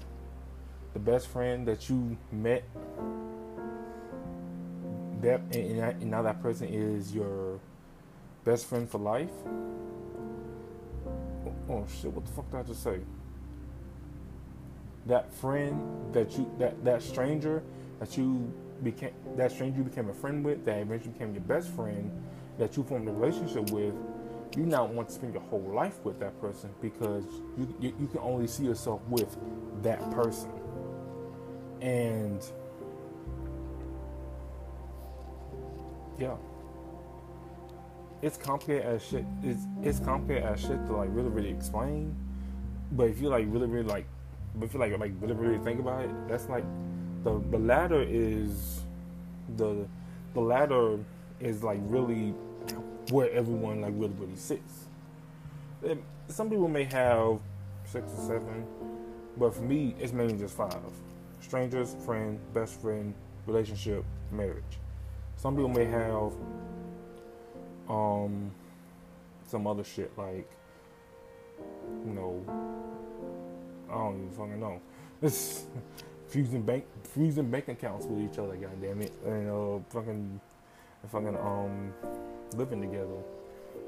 The 0.93 0.99
best 0.99 1.27
friend 1.27 1.67
that 1.67 1.89
you 1.89 2.15
met, 2.31 2.63
that 5.21 5.41
and, 5.51 5.79
and 5.79 6.11
now 6.11 6.21
that 6.21 6.41
person 6.41 6.67
is 6.67 7.13
your 7.15 7.59
best 8.45 8.67
friend 8.67 8.87
for 8.87 8.99
life. 8.99 9.31
Oh, 11.07 11.53
oh 11.69 11.85
shit! 11.99 12.11
What 12.11 12.25
the 12.25 12.31
fuck 12.31 12.51
did 12.51 12.59
I 12.59 12.63
just 12.63 12.83
say? 12.83 12.99
That 15.07 15.33
friend 15.33 16.13
that 16.13 16.37
you 16.37 16.51
that 16.59 16.83
that 16.85 17.01
stranger 17.01 17.63
that 18.03 18.17
you 18.17 18.51
became 18.83 19.13
that 19.37 19.51
stranger 19.51 19.77
you 19.77 19.83
became 19.83 20.09
a 20.09 20.13
friend 20.13 20.43
with 20.43 20.65
that 20.65 20.79
eventually 20.79 21.13
became 21.13 21.33
your 21.33 21.43
best 21.43 21.69
friend 21.69 22.11
that 22.57 22.75
you 22.75 22.83
formed 22.83 23.07
a 23.07 23.11
relationship 23.11 23.69
with 23.71 23.93
you 24.57 24.65
now 24.65 24.85
want 24.85 25.07
to 25.07 25.15
spend 25.15 25.33
your 25.33 25.41
whole 25.43 25.61
life 25.61 25.99
with 26.03 26.19
that 26.19 26.39
person 26.39 26.69
because 26.81 27.23
you, 27.57 27.75
you, 27.79 27.95
you 27.99 28.07
can 28.07 28.19
only 28.19 28.47
see 28.47 28.63
yourself 28.65 29.01
with 29.07 29.35
that 29.81 29.99
person. 30.11 30.51
And 31.81 32.43
yeah. 36.19 36.35
It's 38.21 38.37
complicated 38.37 38.85
as 38.85 39.03
shit. 39.03 39.25
It's 39.43 39.63
it's 39.81 39.99
complicated 39.99 40.43
as 40.43 40.61
shit 40.61 40.85
to 40.87 40.95
like 40.95 41.09
really 41.11 41.29
really 41.29 41.49
explain. 41.49 42.15
But 42.91 43.09
if 43.09 43.21
you 43.21 43.27
like 43.27 43.45
really 43.49 43.67
really 43.67 43.87
like, 43.87 44.05
but 44.55 44.65
if 44.65 44.73
you 44.73 44.79
like 44.79 44.97
like 44.97 45.11
really 45.19 45.33
really 45.33 45.57
think 45.63 45.79
about 45.79 46.05
it, 46.05 46.11
that's 46.27 46.47
like 46.47 46.63
the 47.23 47.41
the 47.51 47.57
ladder 47.57 48.01
is 48.07 48.81
the 49.57 49.87
the 50.33 50.41
ladder 50.41 50.99
is 51.39 51.63
like 51.63 51.79
really 51.83 52.33
where 53.09 53.29
everyone 53.31 53.81
like 53.81 53.93
really 53.95 54.13
really 54.17 54.35
sits. 54.35 54.85
And 55.87 56.01
some 56.27 56.49
people 56.49 56.67
may 56.67 56.85
have 56.85 57.39
six 57.85 58.11
or 58.17 58.27
seven, 58.27 58.65
but 59.37 59.53
for 59.53 59.61
me, 59.61 59.95
it's 59.99 60.13
mainly 60.13 60.37
just 60.37 60.55
five: 60.55 60.75
strangers, 61.41 61.95
friend, 62.05 62.39
best 62.53 62.79
friend, 62.81 63.13
relationship, 63.45 64.03
marriage. 64.31 64.79
Some 65.35 65.55
people 65.55 65.69
may 65.69 65.85
have 65.85 66.31
um 67.89 68.51
some 69.45 69.67
other 69.67 69.83
shit 69.83 70.11
like 70.17 70.49
you 72.05 72.13
know 72.13 72.41
I 73.89 73.93
don't 73.93 74.15
even 74.15 74.31
fucking 74.31 74.59
know. 74.59 74.81
It's 75.21 75.65
fusing 76.33 76.63
bank 76.63 76.83
fusing 77.03 77.51
bank 77.51 77.67
accounts 77.67 78.07
with 78.07 78.19
each 78.19 78.39
other, 78.39 78.55
god 78.55 78.81
damn 78.81 79.01
it. 79.01 79.13
And 79.23 79.49
uh 79.49 79.83
fucking 79.89 80.41
fucking 81.11 81.37
um 81.37 81.93
living 82.55 82.81
together. 82.81 83.21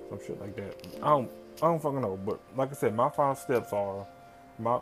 Some 0.10 0.20
shit 0.26 0.40
like 0.40 0.56
that. 0.56 0.88
I 1.02 1.10
don't 1.10 1.32
I 1.58 1.66
don't 1.66 1.82
fucking 1.82 2.02
know. 2.02 2.20
But 2.24 2.40
like 2.56 2.70
I 2.70 2.76
said, 2.76 2.96
my 2.96 3.10
five 3.10 3.40
steps 3.40 3.74
are 3.74 4.06
my 4.60 4.80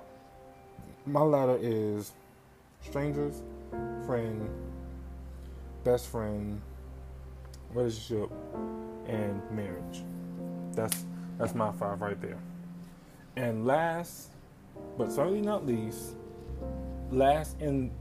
my 1.05 1.21
ladder 1.21 1.57
is 1.61 2.11
strangers, 2.81 3.41
friend, 4.05 4.49
best 5.85 6.07
friend, 6.07 6.61
relationship, 7.73 8.29
and 9.07 9.41
marriage. 9.51 10.03
That's 10.73 11.05
that's 11.37 11.55
my 11.55 11.71
five 11.71 12.01
right 12.01 12.19
there. 12.21 12.39
And 13.37 13.65
last, 13.65 14.31
but 14.97 15.11
certainly 15.13 15.41
not 15.41 15.65
least, 15.65 16.15
last 17.13 17.59
in 17.61 17.91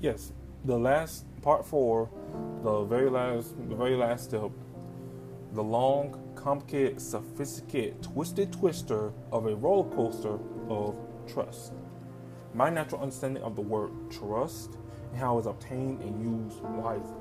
yes, 0.00 0.32
the 0.64 0.78
last 0.78 1.24
part 1.42 1.66
four, 1.66 2.10
the 2.62 2.84
very 2.84 3.10
last 3.10 3.56
the 3.68 3.74
very 3.74 3.96
last 3.96 4.24
step, 4.24 4.50
the 5.52 5.62
long, 5.62 6.20
complicated, 6.34 7.00
sophisticated, 7.00 8.02
twisted 8.02 8.52
twister 8.52 9.12
of 9.32 9.46
a 9.46 9.54
roller 9.54 9.90
coaster 9.94 10.38
of 10.68 10.94
trust. 11.26 11.72
My 12.54 12.68
natural 12.68 13.02
understanding 13.02 13.42
of 13.42 13.56
the 13.56 13.62
word 13.62 13.90
trust 14.10 14.76
and 15.10 15.18
how 15.18 15.38
it's 15.38 15.46
obtained 15.46 16.00
and 16.02 16.48
used 16.48 16.60
wisely. 16.62 17.14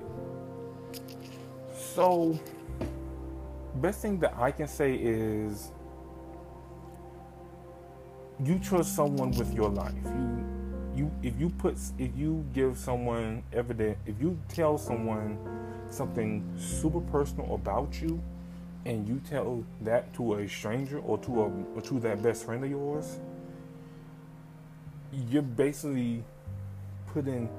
So, 1.74 2.40
best 3.76 4.02
thing 4.02 4.20
that 4.20 4.34
I 4.38 4.52
can 4.52 4.68
say 4.68 4.96
is 4.96 5.72
you 8.44 8.58
trust 8.60 8.96
someone 8.96 9.32
with 9.32 9.54
your 9.54 9.70
life. 9.70 9.94
You 10.06 10.59
you 11.00 11.12
if 11.24 11.40
you 11.40 11.50
put 11.50 11.76
if 11.98 12.12
you 12.16 12.46
give 12.54 12.78
someone 12.78 13.42
evidence 13.54 13.98
if 14.06 14.20
you 14.22 14.38
tell 14.50 14.78
someone 14.78 15.38
something 15.90 16.44
super 16.58 17.00
personal 17.00 17.56
about 17.56 18.02
you 18.02 18.22
and 18.86 19.08
you 19.08 19.22
tell 19.30 19.64
that 19.82 20.14
to 20.14 20.36
a 20.36 20.48
stranger 20.48 21.00
or 21.00 21.18
to 21.18 21.42
a 21.42 21.46
or 21.76 21.82
to 21.82 22.00
that 22.00 22.22
best 22.22 22.46
friend 22.46 22.64
of 22.64 22.70
yours 22.70 23.18
you're 25.30 25.42
basically 25.42 26.24
putting 27.14 27.50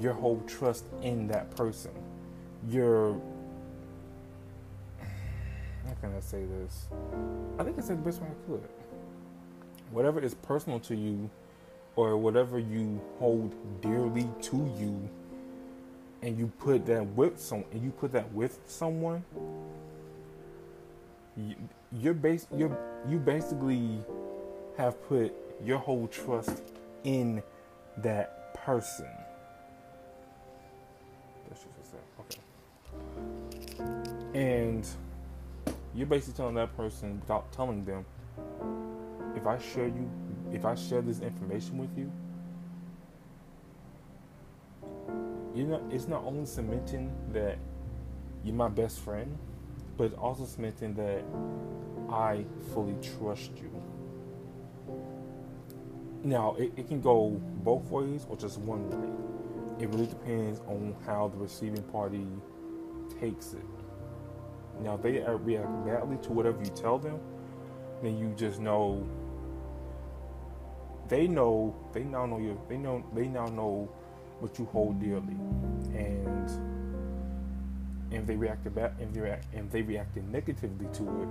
your 0.00 0.14
whole 0.14 0.40
trust 0.46 0.84
in 1.02 1.26
that 1.26 1.54
person 1.56 1.90
you're 2.68 3.20
how 5.86 5.92
can 6.00 6.14
I 6.16 6.20
say 6.20 6.44
this? 6.46 6.88
I 7.58 7.62
think 7.62 7.78
I 7.78 7.82
said 7.82 7.98
the 7.98 8.02
best 8.02 8.22
way 8.22 8.28
I 8.28 8.50
could. 8.50 8.66
Whatever 9.90 10.18
is 10.20 10.32
personal 10.34 10.80
to 10.80 10.96
you 10.96 11.28
or 11.96 12.16
whatever 12.16 12.58
you 12.58 13.00
hold 13.18 13.54
dearly 13.80 14.28
to 14.42 14.56
you 14.78 15.08
and 16.22 16.38
you 16.38 16.50
put 16.58 16.86
that 16.86 17.04
with 17.08 17.38
some 17.38 17.64
and 17.72 17.82
you 17.82 17.90
put 17.90 18.12
that 18.12 18.32
with 18.32 18.58
someone 18.66 19.22
you, 21.36 21.54
you're 21.92 22.14
base 22.14 22.46
you're, 22.56 22.76
you 23.08 23.18
basically 23.18 23.98
have 24.76 25.02
put 25.08 25.32
your 25.62 25.78
whole 25.78 26.08
trust 26.08 26.62
in 27.04 27.42
that 27.98 28.54
person. 28.54 29.08
Okay. 32.20 32.40
And 34.34 34.86
you're 35.94 36.06
basically 36.06 36.34
telling 36.34 36.54
that 36.56 36.76
person 36.76 37.20
without 37.20 37.52
telling 37.52 37.84
them 37.84 38.04
if 39.36 39.46
I 39.46 39.58
share 39.58 39.86
you 39.86 40.10
if 40.54 40.64
I 40.64 40.76
share 40.76 41.02
this 41.02 41.20
information 41.20 41.78
with 41.78 41.90
you, 41.98 42.10
you 45.54 45.64
know, 45.64 45.82
it's 45.90 46.06
not 46.06 46.22
only 46.24 46.46
cementing 46.46 47.12
that 47.32 47.58
you're 48.44 48.54
my 48.54 48.68
best 48.68 49.00
friend, 49.00 49.36
but 49.96 50.04
it's 50.04 50.14
also 50.14 50.44
cementing 50.44 50.94
that 50.94 51.24
I 52.08 52.44
fully 52.72 52.96
trust 53.18 53.52
you. 53.56 53.70
Now, 56.22 56.54
it, 56.58 56.72
it 56.76 56.88
can 56.88 57.00
go 57.00 57.30
both 57.62 57.84
ways 57.90 58.26
or 58.28 58.36
just 58.36 58.58
one 58.58 58.88
way. 58.90 59.84
It 59.84 59.88
really 59.90 60.06
depends 60.06 60.60
on 60.60 60.94
how 61.04 61.28
the 61.28 61.36
receiving 61.36 61.82
party 61.84 62.26
takes 63.20 63.54
it. 63.54 63.64
Now, 64.80 64.94
if 64.94 65.02
they 65.02 65.18
react 65.20 65.84
badly 65.84 66.16
to 66.22 66.32
whatever 66.32 66.62
you 66.62 66.70
tell 66.70 66.98
them, 66.98 67.20
then 68.02 68.18
you 68.18 68.34
just 68.36 68.60
know 68.60 69.06
they 71.08 71.26
know 71.26 71.74
they 71.92 72.04
now 72.04 72.26
know 72.26 72.38
you 72.38 72.60
they 72.68 72.76
know 72.76 73.04
they 73.14 73.26
now 73.26 73.46
know 73.46 73.88
what 74.40 74.58
you 74.58 74.64
hold 74.66 75.00
dearly. 75.00 75.36
And 75.94 76.50
if 78.14 78.26
they 78.26 78.36
reacted 78.36 78.74
back 78.74 78.92
if 79.00 79.12
they 79.12 79.20
react 79.20 79.46
if 79.52 79.70
they 79.70 79.82
reacted 79.82 80.30
negatively 80.30 80.86
to 80.92 81.02
it 81.22 81.28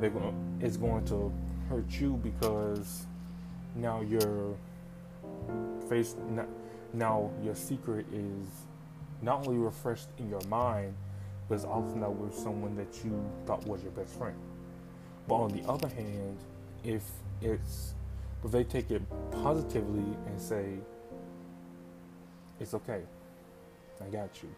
they're 0.00 0.10
going 0.10 0.58
it's 0.60 0.76
going 0.76 1.04
to 1.04 1.32
hurt 1.68 1.90
you 2.00 2.18
because 2.22 3.06
now 3.74 4.00
your 4.00 4.56
face 5.88 6.16
now 6.92 7.30
your 7.42 7.54
secret 7.54 8.06
is 8.12 8.48
not 9.20 9.46
only 9.46 9.58
refreshed 9.58 10.08
in 10.18 10.28
your 10.30 10.40
mind 10.42 10.94
but 11.48 11.56
it's 11.56 11.64
also 11.64 11.94
now 11.94 12.10
with 12.10 12.34
someone 12.34 12.76
that 12.76 13.04
you 13.04 13.24
thought 13.46 13.66
was 13.66 13.82
your 13.82 13.92
best 13.92 14.12
friend. 14.18 14.36
But 15.26 15.34
on 15.36 15.50
the 15.50 15.66
other 15.68 15.88
hand 15.88 16.38
if 16.84 17.02
it's 17.42 17.94
but 18.42 18.52
they 18.52 18.64
take 18.64 18.90
it 18.90 19.02
positively 19.30 20.16
and 20.26 20.40
say, 20.40 20.74
it's 22.60 22.74
okay. 22.74 23.02
I 24.00 24.08
got 24.10 24.42
you. 24.42 24.48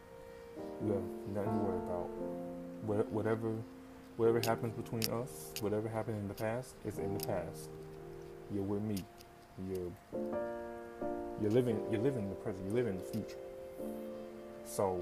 You 0.85 0.93
have 0.93 1.03
nothing 1.35 1.53
to 1.53 1.65
worry 1.65 1.79
about. 1.79 2.09
Whatever, 3.13 3.53
whatever 4.17 4.41
happens 4.41 4.75
between 4.75 5.03
us, 5.15 5.53
whatever 5.61 5.89
happened 5.89 6.19
in 6.19 6.29
the 6.29 6.35
past, 6.35 6.75
is 6.85 6.99
in 6.99 7.17
the 7.17 7.27
past. 7.27 7.69
You're 8.53 8.63
with 8.63 8.83
me. 8.83 8.97
You're 9.69 9.93
you're 11.41 11.51
living 11.51 11.81
you're 11.91 12.01
living 12.01 12.25
in 12.25 12.29
the 12.31 12.35
present. 12.37 12.65
You 12.67 12.73
live 12.73 12.87
in 12.87 12.97
the 12.97 13.05
future. 13.05 13.37
So 14.65 15.01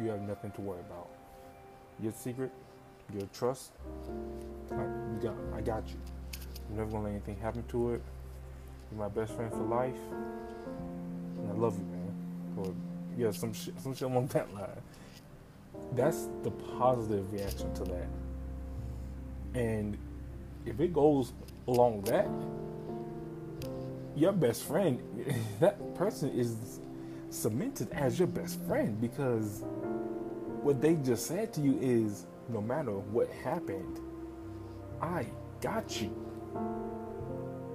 you 0.00 0.08
have 0.10 0.20
nothing 0.22 0.50
to 0.52 0.60
worry 0.60 0.80
about. 0.80 1.08
Your 2.02 2.12
secret, 2.12 2.50
your 3.12 3.26
trust, 3.32 3.72
I, 4.72 4.82
you 4.82 5.18
got 5.22 5.34
I 5.54 5.60
got 5.60 5.88
you. 5.88 6.19
I'm 6.70 6.76
never 6.76 6.90
gonna 6.90 7.04
let 7.04 7.10
anything 7.10 7.36
happen 7.36 7.64
to 7.68 7.94
it. 7.94 8.02
You're 8.90 9.00
my 9.00 9.08
best 9.08 9.34
friend 9.34 9.50
for 9.50 9.58
life. 9.58 9.96
And 11.38 11.50
I 11.50 11.54
love 11.54 11.76
you, 11.76 11.84
man. 11.84 12.14
Or 12.56 12.74
yeah, 13.16 13.32
some 13.32 13.52
shit, 13.52 13.78
some 13.80 13.94
shit 13.94 14.08
along 14.08 14.28
that 14.28 14.52
line. 14.54 14.68
That's 15.94 16.28
the 16.42 16.50
positive 16.50 17.32
reaction 17.32 17.72
to 17.74 17.84
that. 17.84 18.08
And 19.54 19.98
if 20.64 20.80
it 20.80 20.92
goes 20.92 21.32
along 21.66 22.02
that, 22.02 22.28
your 24.16 24.32
best 24.32 24.64
friend, 24.64 25.00
that 25.60 25.94
person 25.96 26.30
is 26.30 26.80
cemented 27.30 27.90
as 27.92 28.18
your 28.18 28.28
best 28.28 28.60
friend 28.62 29.00
because 29.00 29.62
what 30.62 30.80
they 30.80 30.94
just 30.94 31.26
said 31.26 31.52
to 31.54 31.60
you 31.60 31.78
is 31.80 32.26
no 32.48 32.60
matter 32.60 32.92
what 32.92 33.28
happened, 33.42 33.98
I 35.00 35.26
got 35.60 36.00
you 36.00 36.19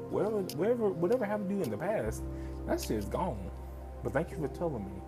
whatever, 0.10 0.38
whatever, 0.58 0.90
whatever 0.90 1.26
happened 1.26 1.50
to 1.50 1.56
you 1.56 1.62
in 1.64 1.70
the 1.70 1.78
past, 1.78 2.24
that 2.68 2.82
shit 2.82 2.92
is 2.92 3.06
gone. 3.06 3.52
But 4.04 4.14
thank 4.14 4.32
you 4.32 4.38
for 4.38 4.48
telling 4.50 4.86
me. 4.86 5.02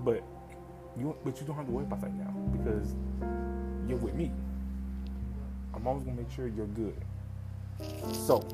But 0.00 0.22
you, 0.98 1.16
but 1.24 1.40
you 1.40 1.46
don't 1.46 1.56
have 1.56 1.66
to 1.66 1.72
worry 1.72 1.84
about 1.84 2.00
that 2.00 2.14
now 2.14 2.34
because 2.52 2.94
you're 3.88 3.98
with 3.98 4.14
me. 4.14 4.32
I'm 5.74 5.86
always 5.86 6.04
gonna 6.04 6.16
make 6.16 6.30
sure 6.30 6.48
you're 6.48 6.66
good. 6.66 6.96
So 8.12 8.46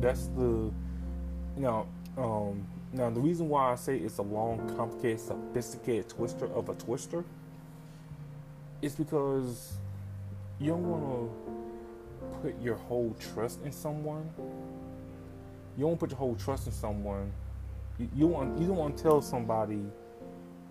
that's 0.00 0.26
the 0.28 0.70
now 1.56 1.86
um 2.16 2.66
now 2.92 3.10
the 3.10 3.20
reason 3.20 3.48
why 3.48 3.72
I 3.72 3.74
say 3.74 3.96
it's 3.98 4.18
a 4.18 4.22
long, 4.22 4.58
complicated, 4.76 5.20
sophisticated 5.20 6.08
twister 6.08 6.46
of 6.54 6.68
a 6.68 6.74
twister 6.74 7.24
is 8.82 8.94
because 8.94 9.74
you 10.60 10.70
don't 10.70 10.88
wanna 10.88 11.28
put 12.42 12.60
your 12.60 12.74
whole 12.74 13.14
trust 13.34 13.60
in 13.64 13.72
someone. 13.72 14.28
You 15.76 15.86
don't 15.86 15.98
put 15.98 16.10
your 16.10 16.18
whole 16.18 16.34
trust 16.34 16.66
in 16.66 16.72
someone. 16.72 17.32
You, 17.98 18.08
you 18.14 18.26
want 18.26 18.58
you 18.58 18.66
don't 18.66 18.76
want 18.76 18.96
to 18.96 19.02
tell 19.02 19.22
somebody 19.22 19.84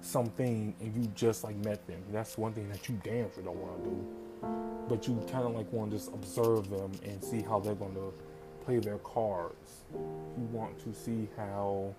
something 0.01 0.75
and 0.79 0.95
you 0.95 1.09
just 1.15 1.43
like 1.43 1.55
met 1.57 1.87
them. 1.87 2.01
That's 2.11 2.37
one 2.37 2.53
thing 2.53 2.69
that 2.69 2.87
you 2.89 2.99
damn 3.03 3.33
sure 3.33 3.43
don't 3.43 3.57
want 3.57 3.83
to 3.83 3.89
do. 3.89 4.07
But 4.89 5.07
you 5.07 5.15
kind 5.31 5.45
of 5.45 5.55
like 5.55 5.71
want 5.71 5.91
to 5.91 5.97
just 5.97 6.09
observe 6.09 6.69
them 6.69 6.91
and 7.03 7.23
see 7.23 7.41
how 7.41 7.59
they're 7.59 7.75
going 7.75 7.95
to 7.95 8.13
play 8.65 8.79
their 8.79 8.97
cards. 8.99 9.83
You 9.93 10.43
want 10.51 10.77
to 10.79 10.93
see 10.93 11.29
how 11.37 11.95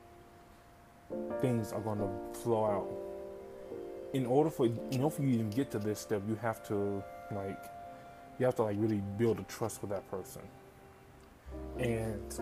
things 1.41 1.73
are 1.73 1.81
going 1.81 1.99
to 1.99 2.39
flow 2.41 2.67
out. 2.67 2.91
In 4.13 4.27
order 4.27 4.51
for 4.51 4.67
in 4.67 5.01
order 5.03 5.17
for 5.17 5.23
you 5.23 5.39
to 5.39 5.45
get 5.45 5.71
to 5.71 5.79
this 5.79 5.99
step, 5.99 6.23
you 6.29 6.35
have 6.37 6.63
to 6.69 7.03
like 7.35 7.65
you 8.39 8.47
have 8.47 8.57
to 8.57 8.63
like 8.65 8.77
really 8.79 9.03
build 9.19 9.39
a 9.41 9.45
trust 9.45 9.83
with 9.83 9.91
that 9.91 10.09
person. 10.11 10.43
And 11.79 12.35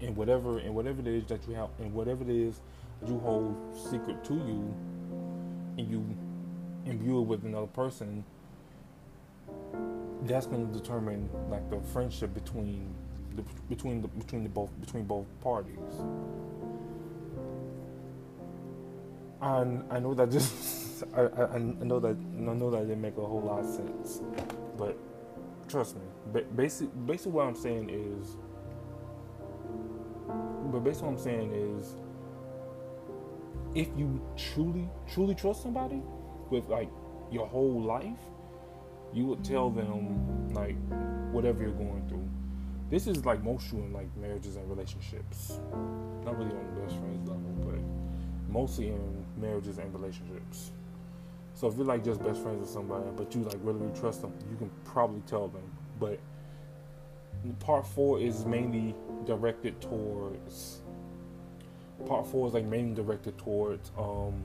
and 0.00 0.16
whatever 0.16 0.58
and 0.58 0.74
whatever 0.74 1.00
it 1.00 1.08
is 1.08 1.24
that 1.26 1.46
you 1.48 1.54
have 1.54 1.70
and 1.78 1.92
whatever 1.92 2.22
it 2.22 2.30
is 2.30 2.60
that 3.00 3.08
you 3.08 3.18
hold 3.20 3.56
secret 3.90 4.22
to 4.24 4.34
you 4.34 4.74
and 5.78 5.90
you 5.90 6.04
imbue 6.86 7.20
it 7.20 7.26
with 7.26 7.44
another 7.44 7.66
person 7.66 8.24
that's 10.22 10.46
going 10.46 10.66
to 10.66 10.78
determine 10.78 11.28
like 11.50 11.68
the 11.70 11.80
friendship 11.92 12.32
between 12.34 12.94
the 13.36 13.42
between 13.68 14.02
the 14.02 14.08
between 14.08 14.42
the 14.42 14.48
both 14.48 14.70
between 14.80 15.04
both 15.04 15.26
parties 15.42 15.78
and 19.40 19.84
I 19.90 19.98
know 20.00 20.14
that 20.14 20.30
just 20.30 20.52
I, 21.14 21.54
I, 21.54 21.58
know 21.58 22.00
that 22.00 22.16
I 22.16 22.40
know 22.40 22.70
that 22.70 22.80
didn't 22.80 23.00
make 23.00 23.16
a 23.16 23.24
whole 23.24 23.42
lot 23.42 23.60
of 23.60 23.66
sense 23.66 24.22
but 24.76 24.96
trust 25.68 25.96
me 25.96 26.42
basically 26.56 26.88
basically 27.06 27.32
what 27.32 27.46
I'm 27.46 27.54
saying 27.54 27.90
is 27.90 28.36
but 30.72 30.80
basically 30.80 31.08
what 31.08 31.18
I'm 31.18 31.24
saying 31.24 31.52
is 31.52 31.96
if 33.74 33.88
you 33.96 34.20
truly 34.36 34.88
truly 35.12 35.34
trust 35.34 35.62
somebody 35.62 36.02
with 36.50 36.68
like 36.68 36.88
your 37.30 37.46
whole 37.46 37.82
life 37.82 38.18
you 39.12 39.24
would 39.26 39.44
tell 39.44 39.70
them 39.70 40.52
like 40.52 40.76
whatever 41.32 41.62
you're 41.62 41.72
going 41.72 42.04
through. 42.08 42.28
This 42.90 43.06
is 43.06 43.24
like 43.24 43.42
most 43.42 43.68
true 43.68 43.80
in 43.80 43.92
like 43.92 44.08
marriages 44.16 44.56
and 44.56 44.68
relationships. 44.68 45.60
Not 46.24 46.38
really 46.38 46.50
on 46.50 46.74
the 46.74 46.80
best 46.80 46.96
friends 46.96 47.28
level, 47.28 47.54
but 47.64 48.52
mostly 48.52 48.88
in 48.88 49.24
marriages 49.36 49.78
and 49.78 49.92
relationships. 49.92 50.72
So 51.58 51.66
if 51.66 51.76
you're 51.76 51.86
like 51.86 52.04
just 52.04 52.22
best 52.22 52.40
friends 52.40 52.60
with 52.60 52.70
somebody, 52.70 53.10
but 53.16 53.34
you 53.34 53.42
like 53.42 53.56
really, 53.64 53.80
really 53.80 53.98
trust 53.98 54.22
them, 54.22 54.32
you 54.48 54.56
can 54.56 54.70
probably 54.84 55.22
tell 55.26 55.48
them. 55.48 55.68
But 55.98 56.20
part 57.58 57.84
four 57.84 58.20
is 58.20 58.44
mainly 58.44 58.94
directed 59.26 59.80
towards. 59.80 60.82
Part 62.06 62.28
four 62.28 62.46
is 62.46 62.54
like 62.54 62.64
mainly 62.64 62.94
directed 62.94 63.36
towards 63.38 63.90
um, 63.98 64.40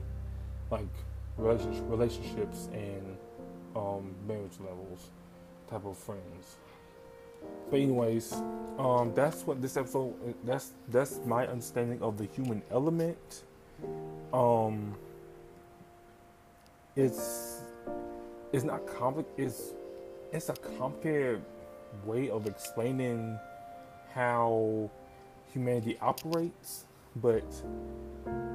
like 0.72 0.88
relationships 1.38 2.68
and 2.72 3.16
um, 3.76 4.12
marriage 4.26 4.58
levels 4.58 5.10
type 5.70 5.84
of 5.84 5.96
friends. 5.96 6.56
But 7.70 7.78
anyways, 7.78 8.32
um, 8.76 9.12
that's 9.14 9.46
what 9.46 9.62
this 9.62 9.76
episode. 9.76 10.34
That's 10.42 10.72
that's 10.88 11.20
my 11.24 11.46
understanding 11.46 12.02
of 12.02 12.18
the 12.18 12.24
human 12.24 12.60
element. 12.72 13.44
Um, 14.32 14.96
it's 16.96 17.60
it's 18.52 18.64
not 18.64 18.86
complex. 18.86 19.28
It's 19.36 19.74
it's 20.32 20.48
a 20.48 20.54
complicated 20.54 21.42
way 22.04 22.30
of 22.30 22.46
explaining 22.46 23.38
how 24.12 24.90
humanity 25.52 25.98
operates, 26.00 26.84
but 27.16 27.44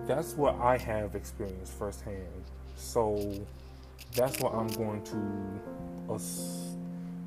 that's 0.05 0.33
what 0.33 0.55
I 0.55 0.77
have 0.77 1.15
experienced 1.15 1.73
firsthand. 1.73 2.43
So 2.75 3.45
that's 4.15 4.39
what 4.39 4.53
I'm 4.53 4.67
going 4.67 5.03
to. 5.03 6.17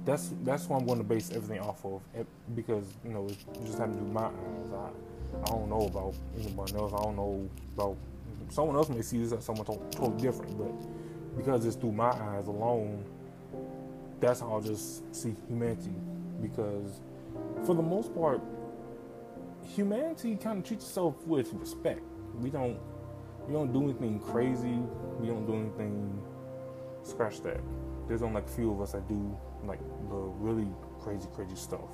That's 0.04 0.30
that's 0.42 0.68
what 0.68 0.80
I'm 0.80 0.86
going 0.86 0.98
to 0.98 1.04
base 1.04 1.30
everything 1.30 1.60
off 1.60 1.84
of 1.84 2.00
eh, 2.16 2.24
because 2.56 2.84
you 3.04 3.12
know 3.12 3.26
it 3.26 3.36
just 3.64 3.78
happened 3.78 3.98
through 3.98 4.08
my 4.08 4.24
eyes. 4.24 4.72
I 4.74 4.88
I 5.42 5.44
don't 5.46 5.68
know 5.68 5.86
about 5.86 6.14
anyone 6.38 6.68
else. 6.74 6.92
I 6.92 7.02
don't 7.02 7.16
know 7.16 7.48
about 7.74 7.96
someone 8.50 8.76
else 8.76 8.88
may 8.88 9.02
see 9.02 9.18
this 9.18 9.32
as 9.32 9.44
someone 9.44 9.64
totally 9.64 10.20
different, 10.20 10.58
but 10.58 10.72
because 11.36 11.64
it's 11.64 11.76
through 11.76 11.92
my 11.92 12.10
eyes 12.10 12.46
alone, 12.46 13.04
that's 14.20 14.40
how 14.40 14.52
I'll 14.52 14.60
just 14.60 15.14
see 15.14 15.34
humanity. 15.48 15.94
Because 16.40 17.00
for 17.64 17.74
the 17.74 17.82
most 17.82 18.14
part, 18.14 18.40
humanity 19.64 20.36
kind 20.36 20.58
of 20.58 20.64
treats 20.64 20.84
itself 20.84 21.26
with 21.26 21.52
respect. 21.54 22.02
We 22.40 22.50
don't 22.50 22.78
we 23.46 23.54
don't 23.54 23.72
do 23.72 23.82
anything 23.84 24.20
crazy. 24.20 24.78
We 25.18 25.26
don't 25.26 25.46
do 25.46 25.54
anything 25.54 26.22
scratch 27.02 27.40
that. 27.42 27.60
There's 28.08 28.22
only 28.22 28.36
like 28.36 28.46
a 28.46 28.52
few 28.52 28.72
of 28.72 28.80
us 28.80 28.92
that 28.92 29.08
do 29.08 29.36
like 29.64 29.80
the 30.08 30.16
really 30.16 30.68
crazy, 31.00 31.28
crazy 31.34 31.56
stuff, 31.56 31.90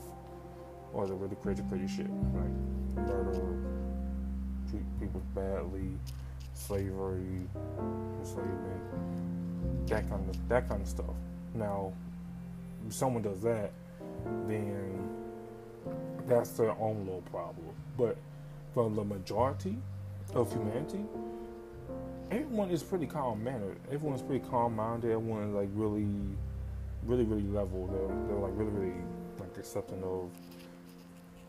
or 0.92 1.06
the 1.06 1.14
really 1.14 1.36
crazy, 1.36 1.62
crazy 1.68 1.88
shit, 1.88 2.10
like 2.34 3.06
murder, 3.06 3.64
treat 4.70 4.82
people 5.00 5.22
badly, 5.34 5.90
slavery, 6.58 7.46
enslavement, 8.20 9.86
that 9.86 10.08
kind 10.08 10.28
of 10.28 10.48
that 10.48 10.68
kind 10.68 10.82
of 10.82 10.88
stuff. 10.88 11.14
Now, 11.54 11.92
if 12.86 12.92
someone 12.92 13.22
does 13.22 13.40
that, 13.42 13.70
then 14.46 15.08
that's 16.26 16.50
their 16.50 16.72
own 16.72 17.00
little 17.00 17.22
problem. 17.22 17.74
But 17.96 18.16
for 18.74 18.90
the 18.90 19.04
majority 19.04 19.76
of 20.34 20.52
humanity, 20.52 21.04
everyone 22.30 22.70
is 22.70 22.82
pretty 22.82 23.06
calm 23.06 23.42
mannered. 23.42 23.78
Everyone's 23.90 24.22
pretty 24.22 24.44
calm 24.46 24.76
minded. 24.76 25.12
Everyone's 25.12 25.54
like 25.54 25.68
really, 25.72 26.06
really, 27.04 27.24
really 27.24 27.48
level. 27.48 27.86
They're, 27.86 28.26
they're 28.26 28.42
like 28.42 28.52
really, 28.56 28.70
really 28.70 29.00
like 29.38 29.56
accepting 29.56 30.02
of, 30.02 30.28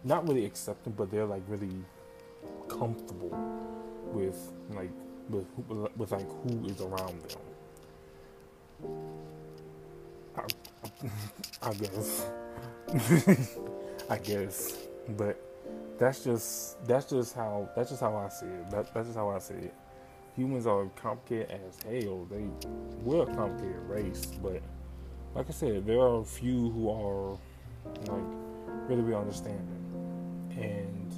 not 0.03 0.27
really 0.27 0.45
accepting, 0.45 0.93
but 0.93 1.11
they're 1.11 1.25
like 1.25 1.43
really 1.47 1.75
comfortable 2.69 3.35
with 4.13 4.51
like 4.71 4.91
with 5.29 5.47
with 5.95 6.11
like 6.11 6.27
who 6.43 6.65
is 6.65 6.81
around 6.81 7.21
them. 7.23 7.41
I, 10.35 11.69
I 11.69 11.73
guess, 11.73 12.25
I 14.09 14.17
guess, 14.17 14.87
but 15.17 15.41
that's 15.97 16.23
just 16.23 16.85
that's 16.85 17.09
just 17.09 17.35
how 17.35 17.69
that's 17.75 17.89
just 17.89 18.01
how 18.01 18.15
I 18.15 18.29
see 18.29 18.45
it. 18.45 18.71
That, 18.71 18.93
that's 18.93 19.07
just 19.07 19.17
how 19.17 19.29
I 19.29 19.39
see 19.39 19.55
it 19.55 19.73
humans 20.39 20.65
are 20.65 20.85
complicated 20.95 21.51
as 21.51 21.77
hell. 21.83 22.25
They 22.29 22.45
we're 23.03 23.23
a 23.23 23.35
complicated 23.35 23.81
race, 23.87 24.25
but 24.41 24.61
like 25.35 25.47
I 25.49 25.51
said, 25.51 25.85
there 25.85 25.99
are 25.99 26.21
a 26.21 26.23
few 26.23 26.71
who 26.71 26.89
are 26.89 27.37
like 28.07 28.23
really, 28.87 29.01
really 29.01 29.15
understanding, 29.15 29.67
and 30.51 31.13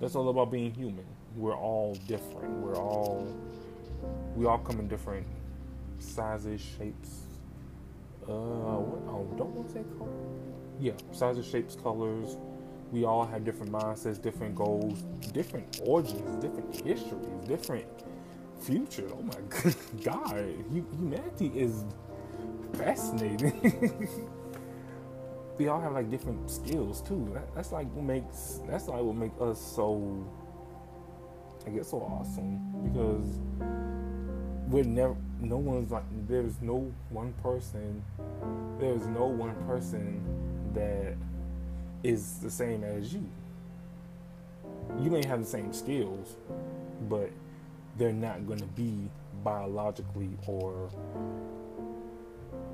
that's 0.00 0.16
all 0.16 0.28
about 0.28 0.50
being 0.50 0.74
human. 0.74 1.06
We're 1.36 1.56
all 1.56 1.96
different. 2.08 2.50
We're 2.58 2.76
all 2.76 3.28
we 4.36 4.46
all 4.46 4.58
come 4.58 4.80
in 4.80 4.88
different 4.88 5.26
sizes, 5.98 6.60
shapes. 6.78 7.10
Uh, 8.22 8.32
what? 8.32 9.14
Oh, 9.14 9.34
don't 9.38 9.50
want 9.54 9.68
to 9.68 9.74
say 9.74 9.84
color. 9.98 10.10
Yeah, 10.80 10.92
sizes, 11.12 11.46
shapes, 11.46 11.76
colors. 11.76 12.36
We 12.92 13.04
all 13.04 13.26
have 13.26 13.44
different 13.44 13.72
mindsets, 13.72 14.20
different 14.20 14.54
goals, 14.54 15.02
different 15.32 15.80
origins, 15.84 16.42
different 16.42 16.74
histories, 16.86 17.48
different 17.48 17.86
future. 18.60 19.08
Oh 19.12 19.22
my 19.22 19.72
God, 20.04 20.46
humanity 20.72 21.52
is 21.54 21.84
fascinating. 22.74 24.08
we 25.58 25.68
all 25.68 25.80
have 25.80 25.92
like 25.92 26.10
different 26.10 26.50
skills 26.50 27.02
too. 27.02 27.30
That, 27.34 27.54
that's 27.54 27.72
like 27.72 27.92
what 27.94 28.04
makes 28.04 28.60
that's 28.68 28.88
like 28.88 29.02
what 29.02 29.16
makes 29.16 29.40
us 29.40 29.60
so 29.60 30.26
I 31.66 31.70
guess 31.70 31.90
so 31.90 31.98
awesome 31.98 32.60
because 32.84 33.26
we're 34.68 34.84
never 34.84 35.16
no 35.40 35.56
one's 35.56 35.90
like 35.90 36.04
there's 36.28 36.60
no 36.60 36.92
one 37.10 37.32
person 37.42 38.02
there's 38.78 39.06
no 39.06 39.26
one 39.26 39.54
person 39.66 40.22
that 40.74 41.16
is 42.02 42.38
the 42.38 42.50
same 42.50 42.84
as 42.84 43.12
you. 43.12 43.26
You 45.00 45.10
may 45.10 45.24
have 45.26 45.40
the 45.40 45.46
same 45.46 45.72
skills, 45.72 46.36
but 47.08 47.30
they're 47.96 48.12
not 48.12 48.46
going 48.46 48.60
to 48.60 48.66
be 48.66 49.08
biologically 49.42 50.30
or 50.46 50.90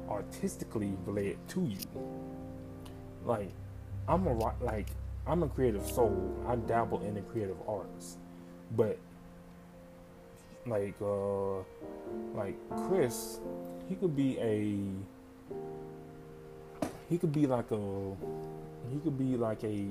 artistically 0.09 0.92
related 1.07 1.38
to 1.48 1.62
you. 1.62 1.78
Like, 3.24 3.50
I'm 4.09 4.26
a 4.26 4.35
like 4.62 4.88
I'm 5.26 5.42
a 5.44 5.48
creative 5.48 5.87
soul. 5.87 6.44
I 6.46 6.57
dabble 6.57 7.02
in 7.02 7.14
the 7.14 7.20
creative 7.22 7.57
arts, 7.68 8.18
but 8.76 8.98
like 10.66 10.94
uh 11.02 11.58
like 12.35 12.56
Chris, 12.87 13.40
he 13.88 13.94
could 13.96 14.16
be 14.16 14.38
a 14.38 14.78
he 17.08 17.18
could 17.18 17.32
be 17.32 17.46
like 17.46 17.70
a 17.70 18.16
he 18.90 18.98
could 19.02 19.18
be 19.18 19.37
like 19.37 19.62
a 19.64 19.87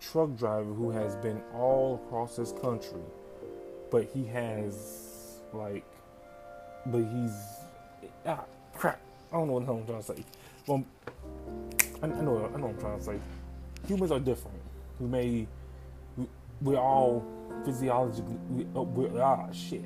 truck 0.00 0.36
driver 0.36 0.72
who 0.72 0.90
has 0.90 1.16
been 1.16 1.40
all 1.54 2.00
across 2.06 2.36
this 2.36 2.52
country 2.52 3.00
but 3.90 4.08
he 4.12 4.24
has 4.26 5.40
like, 5.52 5.84
but 6.86 6.98
he's 6.98 7.32
ah 8.26 8.44
crap. 8.74 9.00
I 9.32 9.36
don't 9.36 9.48
know 9.48 9.54
what 9.54 9.68
I'm 9.68 9.86
trying 9.86 10.00
to 10.00 10.04
say. 10.04 10.24
Well, 10.66 10.84
I, 12.02 12.06
I 12.06 12.08
know 12.08 12.50
I 12.54 12.58
know 12.58 12.66
what 12.66 12.74
I'm 12.74 12.78
trying 12.78 12.98
to 12.98 13.04
say. 13.04 13.18
Humans 13.86 14.12
are 14.12 14.20
different. 14.20 14.60
We 15.00 15.06
may 15.06 15.46
we, 16.16 16.26
we're 16.60 16.78
all 16.78 17.24
physiologically 17.66 18.38
we, 18.48 18.66
oh, 18.76 18.82
we're, 18.82 19.20
ah 19.20 19.50
shit. 19.52 19.84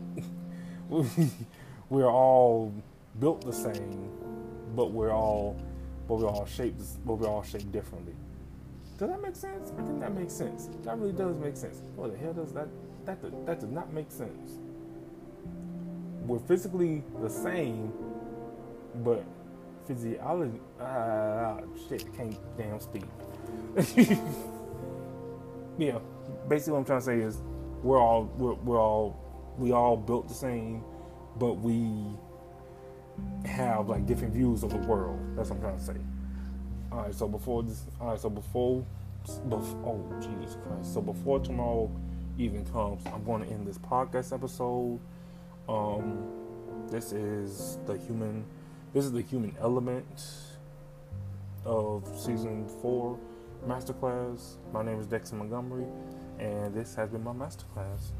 we're 1.89 2.11
all 2.11 2.73
built 3.19 3.41
the 3.45 3.53
same, 3.53 4.11
but 4.77 4.93
we're 4.93 5.13
all 5.13 5.57
but 6.07 6.19
we're 6.19 6.29
all 6.29 6.47
shaped 6.47 6.83
but 7.07 7.15
we're 7.15 7.27
all 7.29 7.43
shaped 7.43 7.73
differently. 7.73 8.15
Does 8.99 9.09
that 9.09 9.23
make 9.23 9.35
sense? 9.35 9.73
I 9.79 9.83
think 9.83 9.99
that 10.01 10.15
makes 10.15 10.35
sense. 10.35 10.69
That 10.85 10.99
really 10.99 11.13
does 11.13 11.35
make 11.39 11.57
sense. 11.57 11.81
What 11.97 12.13
the 12.13 12.19
hell 12.19 12.35
does 12.35 12.53
that 12.53 12.69
that 13.07 13.47
that 13.47 13.61
does 13.61 13.71
not 13.71 13.93
make 13.95 14.13
sense? 14.13 14.59
We're 16.27 16.39
physically 16.41 17.03
the 17.23 17.31
same, 17.31 17.93
but 18.97 19.25
physiology 19.87 20.61
ah 20.79 21.61
shit 21.89 22.05
can't 22.15 22.37
damn 22.59 22.79
speak. 22.79 23.05
yeah, 25.79 25.99
basically 26.47 26.73
what 26.73 26.81
I'm 26.81 26.85
trying 26.85 27.01
to 27.01 27.05
say 27.05 27.21
is 27.21 27.41
we're 27.83 27.99
all 27.99 28.25
we're, 28.37 28.55
we're 28.55 28.81
all 28.81 29.17
we 29.59 29.73
all 29.73 29.97
built 29.97 30.29
the 30.29 30.35
same, 30.35 30.83
but 31.39 31.55
we 31.55 31.95
have 33.45 33.89
like 33.89 34.07
different 34.07 34.33
views 34.33 34.63
of 34.63 34.71
the 34.71 34.79
world. 34.79 35.19
That's 35.37 35.51
what 35.51 35.57
I'm 35.57 35.63
trying 35.63 35.79
to 35.79 35.85
say. 35.85 35.97
All 36.93 37.03
right, 37.03 37.15
so 37.15 37.29
before 37.29 37.63
this, 37.63 37.85
all 38.01 38.09
right, 38.09 38.21
so 38.21 38.29
before, 38.29 38.85
oh 39.29 40.05
Jesus 40.21 40.57
Christ, 40.65 40.93
so 40.95 41.01
before 41.01 41.39
tomorrow 41.39 41.91
even 42.39 42.65
comes, 42.67 43.03
I'm 43.07 43.25
going 43.25 43.45
to 43.45 43.51
end 43.51 43.67
this 43.67 43.79
podcast 43.79 44.33
episode. 44.33 44.99
Um, 45.69 46.27
this 46.91 47.13
is 47.13 47.79
the 47.87 47.97
human, 47.97 48.45
this 48.93 49.05
is 49.05 49.13
the 49.13 49.23
human 49.23 49.55
element 49.61 50.25
of 51.65 52.05
season 52.19 52.67
four 52.81 53.19
masterclass. 53.69 54.55
My 54.73 54.83
name 54.83 54.99
is 54.99 55.07
Dexter 55.07 55.37
Montgomery, 55.37 55.87
and 56.41 56.75
this 56.75 56.95
has 56.95 57.11
been 57.11 57.23
my 57.23 57.33
masterclass. 57.33 58.13